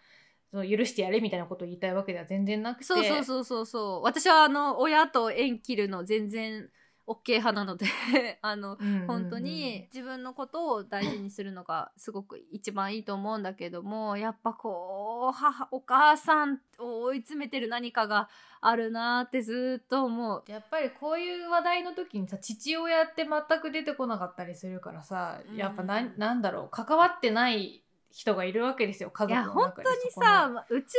[0.51, 2.85] その許してやれみたいなことを言いたいわけでは全然なくて。
[2.85, 4.03] そうそうそうそうそう。
[4.03, 6.69] 私はあの親と縁切るの全然
[7.09, 7.87] OK 派なので
[8.43, 9.07] あのうんうんうん。
[9.07, 18.29] 本当に自分のことを大事にするのがすごく一番いいと思うんだけどもやっぱこう母お母さんを追い詰めてる何かが
[18.61, 20.43] あるなってずっと思う。
[20.47, 25.55] やっぱりこういう話題の時にさ父親って全く出てこなかったりするからさ、うん。
[25.55, 30.97] やっぱなんなんだろう関わってない人がいるわけですよ家いや族の中本当ににそこのさうち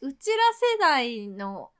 [0.00, 1.70] らうちら世代の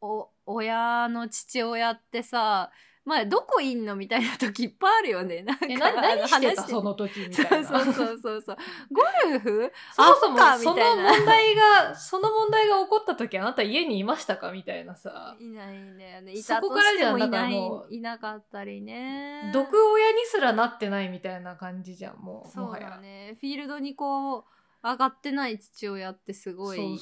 [0.00, 2.70] お親の父親ってさ
[3.04, 5.42] まあどこいんのみたいな時いっぱいあるよね。
[5.42, 6.62] なんか何してた？
[6.62, 7.68] 話その時みそたいうな。
[7.84, 8.56] そうそうそうそう。
[8.92, 9.72] ゴルフ？
[9.96, 14.52] そもそもその問題がその問題が起こった時あなた家にいましたか？
[14.52, 15.36] みたいなさ。
[15.40, 16.32] いないんだよね。
[16.32, 17.54] いそたとしてもいない。
[17.90, 19.50] いなかったりね。
[19.52, 23.36] 毒親にすらなってないみたいな感じじゃんもうそうだね。
[23.40, 24.44] フィールドにこう
[24.82, 26.98] 上がってない父親ってすごい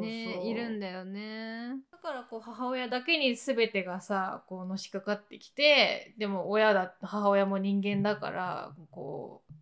[0.00, 1.70] ねいるんだよね。
[1.90, 9.52] だからこう母親だけに全てがさこうのしかかってきてでも親だ母親も人間だからこう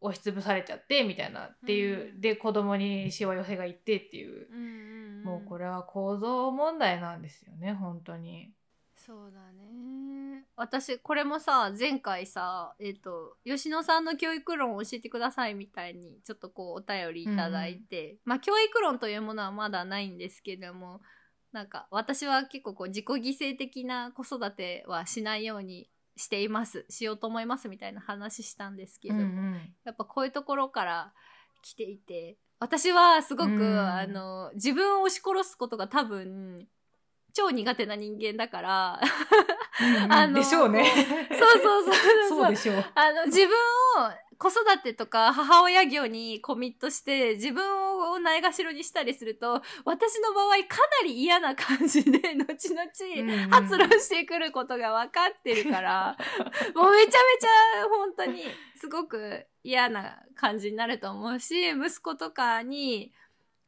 [0.00, 8.52] 押しつぶされちゃってみたいなっていう、うんで子供にしわ寄せがいってっていう、うんうん、もうこれは構造問題なんですよね本当に。
[9.08, 10.44] そうだね。
[10.54, 21.00] 私これもさ前回さえっ、と吉野さんの教育論を教えてくださいみたいにちょっとこうお便りいただいて、まあ教育論というものはまだないんですけども
[21.52, 25.88] なんか私は結構こう自己犠牲的な子育てはしないように
[26.18, 26.84] しています。
[26.90, 29.54] しようと思いますみたいな話したんですけども、うんうん。
[29.86, 31.14] やっぱこういうところから
[31.62, 33.78] 来ていて私はすごく、うん。
[33.78, 36.68] あの自分を押し殺すことが多分
[37.38, 39.00] 超苦手な人間だから
[39.80, 40.84] うんうんあのでしょうね。
[41.30, 42.84] そうそうそうそうそうでしょう。
[42.96, 43.50] あの自分を
[44.38, 47.64] 子育てとか母親業にコミットして自分
[48.12, 52.88] をないがしろにしたりすると私の場合かなり嫌な感じで 後々
[53.50, 56.16] 発露してくることが分かってるから、
[56.74, 58.44] もうめちゃめちゃ本当に
[58.76, 63.12] すごく嫌な感じになると思うし、息子とかに、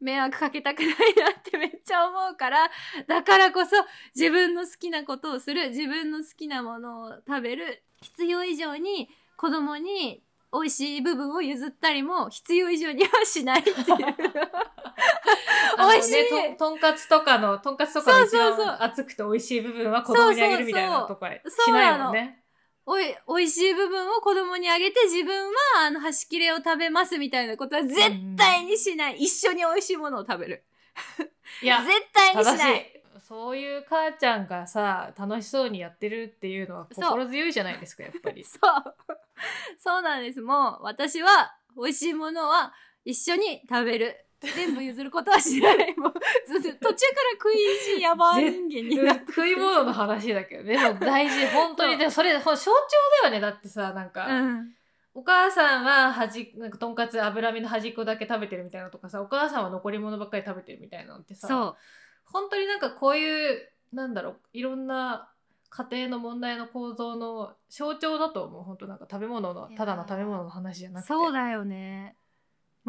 [0.01, 2.71] 迷惑かけたくないなってめっちゃ思うから、
[3.07, 3.71] だからこそ
[4.15, 10.23] 自分の好きなことをする、自分の好きなものを食べる、必要以上に子供に
[10.53, 13.77] 美味しい部分を譲ったりも必要以上にはしないっていう。
[15.79, 22.40] 美味しいね、ととんかつとかの、とんかつとかの一番熱くて美味しい部分は子供にあげるみたいなとかそうしないもんね。
[22.87, 25.55] おい、美味しい部分を子供にあげて自分は
[25.87, 28.01] あの端切れを食べますみたいなことは絶
[28.37, 29.17] 対にしない。
[29.19, 30.65] 一緒に美味しいものを食べる。
[31.63, 32.81] いや、 絶対にしない。
[32.81, 33.01] い。
[33.21, 38.43] そういう母ちゃんがさ、楽しそうにやってるっていうのは心強いじゃないですか、やっぱり。
[38.45, 38.61] そう。
[39.79, 40.41] そうなんです。
[40.41, 42.75] もう私は美味しいものは
[43.05, 44.27] 一緒に食べる。
[44.41, 45.95] 全部譲ることはしない。
[45.97, 46.95] もう途中から
[47.33, 49.27] 食い意地やば人間になって。
[49.27, 51.99] 食い物の話だけど、でも大事、本当に。
[51.99, 52.71] でもそれ、ほん象徴
[53.23, 53.41] だよね。
[53.41, 54.75] だってさ、なんか、うん。
[55.13, 61.77] お母さんは端、なんかとんかつ脂身の端っこだけ食べてるみたいなのとかさ、お母さんは残り物ばっかり食べてるみたいなのってさ、そう。
[62.25, 65.29] 本当になんかこういう、なんだろう、いろんな
[65.69, 68.63] 家庭の問題の構造の象徴だと思う。
[68.63, 71.09] 本当なんか食べ物のただの食べ物の話じゃなくて。
[71.09, 72.17] そうだよね。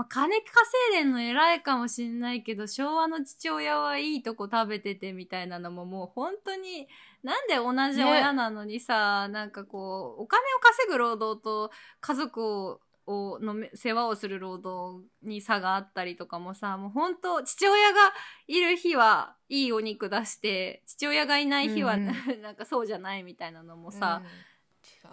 [0.01, 0.49] まあ、金稼
[0.93, 6.87] いでんの偉いかもしんないけど、昭和の父親はいいとこ食べててみたいなのももう本当に、
[7.21, 17.99] なんで同じ親なのにさ、なんかこう、お金を稼ぐ労働と家族を、をのめ世話をする労働に差があったりとかもさ、もう本当父親が
[18.47, 22.05] いる日はいいお肉出して、父親がいない日は、うん
[22.41, 24.23] なんかそうじゃないみたいなのもさ、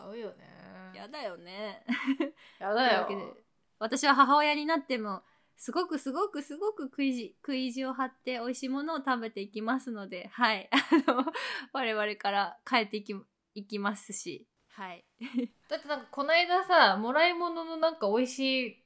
[0.01, 0.59] うん、違うよね。
[0.95, 1.85] やだよね。
[2.59, 3.07] やだよ
[3.79, 5.23] 私は母親になっても
[5.57, 10.69] すごくすごくすごく食いじ食い意地を張って美味しいものを食べていきますのではい。
[10.73, 11.25] あの
[11.73, 13.15] 我々から変えていき
[13.55, 14.47] いきますし。
[14.69, 15.05] はい。
[15.69, 18.85] だってなんかこの間さもらい物のなんか美味しい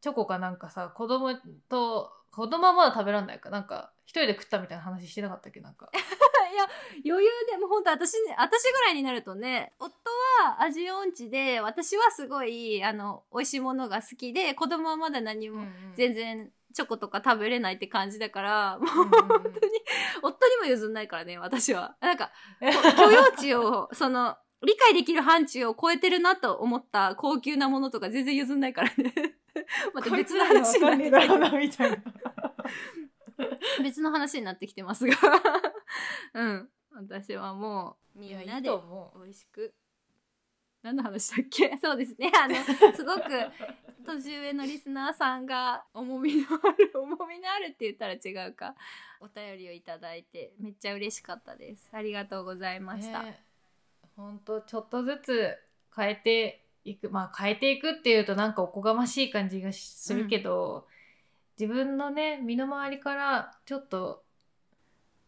[0.00, 1.34] チョコかなんかさ子供
[1.68, 3.50] と子供はまだ食べらんないか。
[3.50, 5.60] なんか一人で食ったみたいな話してなかったっけ？
[5.60, 5.90] なんか。
[5.92, 5.96] い
[6.56, 6.64] や
[7.04, 9.92] 余裕でもう本当私私ぐらいになるとね夫
[10.44, 15.64] は味音痴で私はすごいあの美味しいものが好きで子供はまだ何も
[15.96, 19.50] 全然チョコとか食べれないって感じだからもう本本当に
[20.22, 21.96] 夫にも譲んないからね私は。
[22.00, 22.30] なんか
[22.60, 29.12] 許容値を、その、理解できる範疇を超えてるなと思った高級なものとか全然譲んないからね。
[29.94, 31.96] また別の話になってきてなみたいな
[33.82, 35.14] 別の話になってきてますが。
[36.34, 36.70] うん。
[36.94, 39.74] 私はもう、みんないで美味しく。
[40.82, 41.76] 何の話だっけ？
[41.82, 42.30] そうですね。
[42.34, 42.54] あの、
[42.94, 43.22] すごく、
[44.04, 48.76] 年上のリスナーさんが、重みのある、重みのあるって言ったら違うか。
[49.20, 51.90] お便りをいただいて、めっちゃ嬉しかったです。
[51.92, 53.22] ありがとうございました。
[53.22, 53.42] ね
[54.16, 55.56] ほんとちょっとずつ
[55.94, 60.86] 変えていくまあ変えていくっていうとなんかおこがましい感じがしするけど、
[61.58, 64.22] 自分のね身の回りからちょっと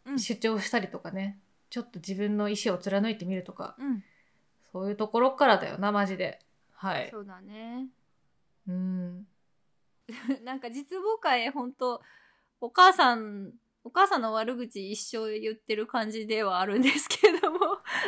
[0.08, 0.18] うん。
[0.18, 1.38] 主張したりとかね、
[1.70, 4.02] ちょっと自分の意思を貫いてみるとかうん。
[4.72, 6.40] そういうところからだよなマジで。
[6.74, 7.08] はい。
[7.10, 7.88] そうだね。
[8.66, 9.26] うん。
[10.44, 12.00] なんか実母会本当
[12.60, 13.52] お母さん
[13.84, 17.58] お母さんの悪口一生言ってる感じではあるんですけれども。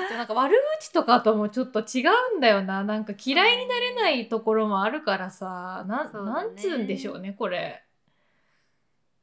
[0.08, 2.04] で なんか悪口とかともちょっと違
[2.34, 2.84] うんだよな。
[2.84, 6.24] なんか嫌いになれないところもあるからさうだね。
[6.30, 7.84] なんつうんでしょうねこれ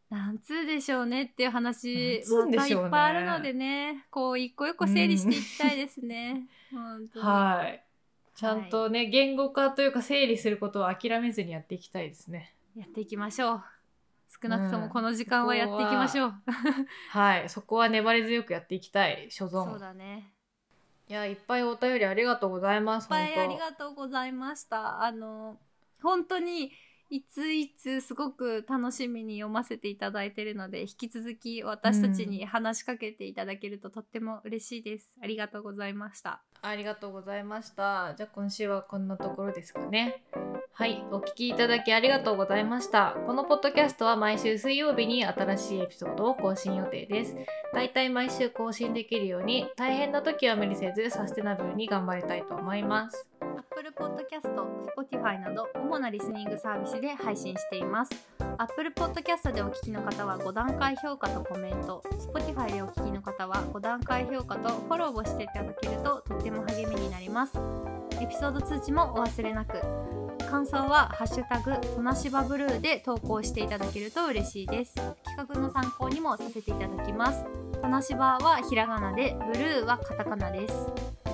[0.10, 6.48] なんつうでしょうねっていう話なんつうんでまたいっぱいあるのでねこう一個一個整理していきたいですね。
[7.16, 7.84] はい
[8.36, 13.64] ちゃんとね、言語化というか整理することを諦めずにやっていきたいですねやっていきましょう。
[14.42, 16.34] 少なくとうんもこの時間はやっていきましょう。
[17.10, 20.32] はいそこは粘り強くやっていきたい所そう存だね。
[21.10, 25.04] いやいっぱいお便りありがとうございますいっぱいありがとうございました。
[25.04, 25.58] あの、
[26.04, 26.72] 本当に、
[27.10, 35.16] いついつすごく楽しみに読ませていただいているので、引き続き私たちに話しかけていただけるととっても嬉しいです。
[35.22, 36.42] ありがとうございました。
[36.62, 38.14] ありがとうございました。
[38.18, 40.24] じゃあ今週はこんなところですかね。
[40.74, 43.16] はい、お聞きいただきありがとうございました。
[43.26, 47.36] このポッドキャストは毎週水曜日に新しいエピソードを更新予定です。
[47.74, 53.28] だいたい毎週更新できるように、大変な時は無理せずサステナブルに頑張りたいと思います。
[53.58, 54.54] Apple Podcast、
[54.96, 58.12] Spotify など主なリスニングサービスで配信しています。
[58.60, 67.58] Apple Podcast でお聞きの方は5段階評価とコメント、Spotify でお聞きの方は5段階評価とフォローをしていただけるととっても励みになります。
[68.22, 69.82] エピソード通知もお忘れなく。
[70.50, 74.94] 感想はハッシュタグトナシバブルーで投稿していただけると嬉しいです。
[74.96, 77.44] 企画の参考にもさせていただきます。
[77.82, 81.27] トナシバはひらがなで、ブルーはカタカナです。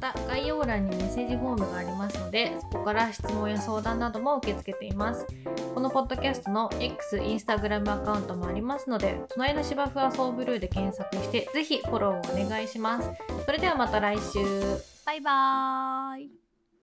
[0.00, 5.26] また概要欄にメッセージフォームがありますのでそこから質問や相談なども受け付けています。
[5.74, 13.10] このポッドキャストの X、インスタグラムアカウントもありますので隣の芝生はソーブルーで検索してぜひフォローをお願いします。
[13.44, 14.40] それではまた来週。
[15.04, 16.39] バイバーイ。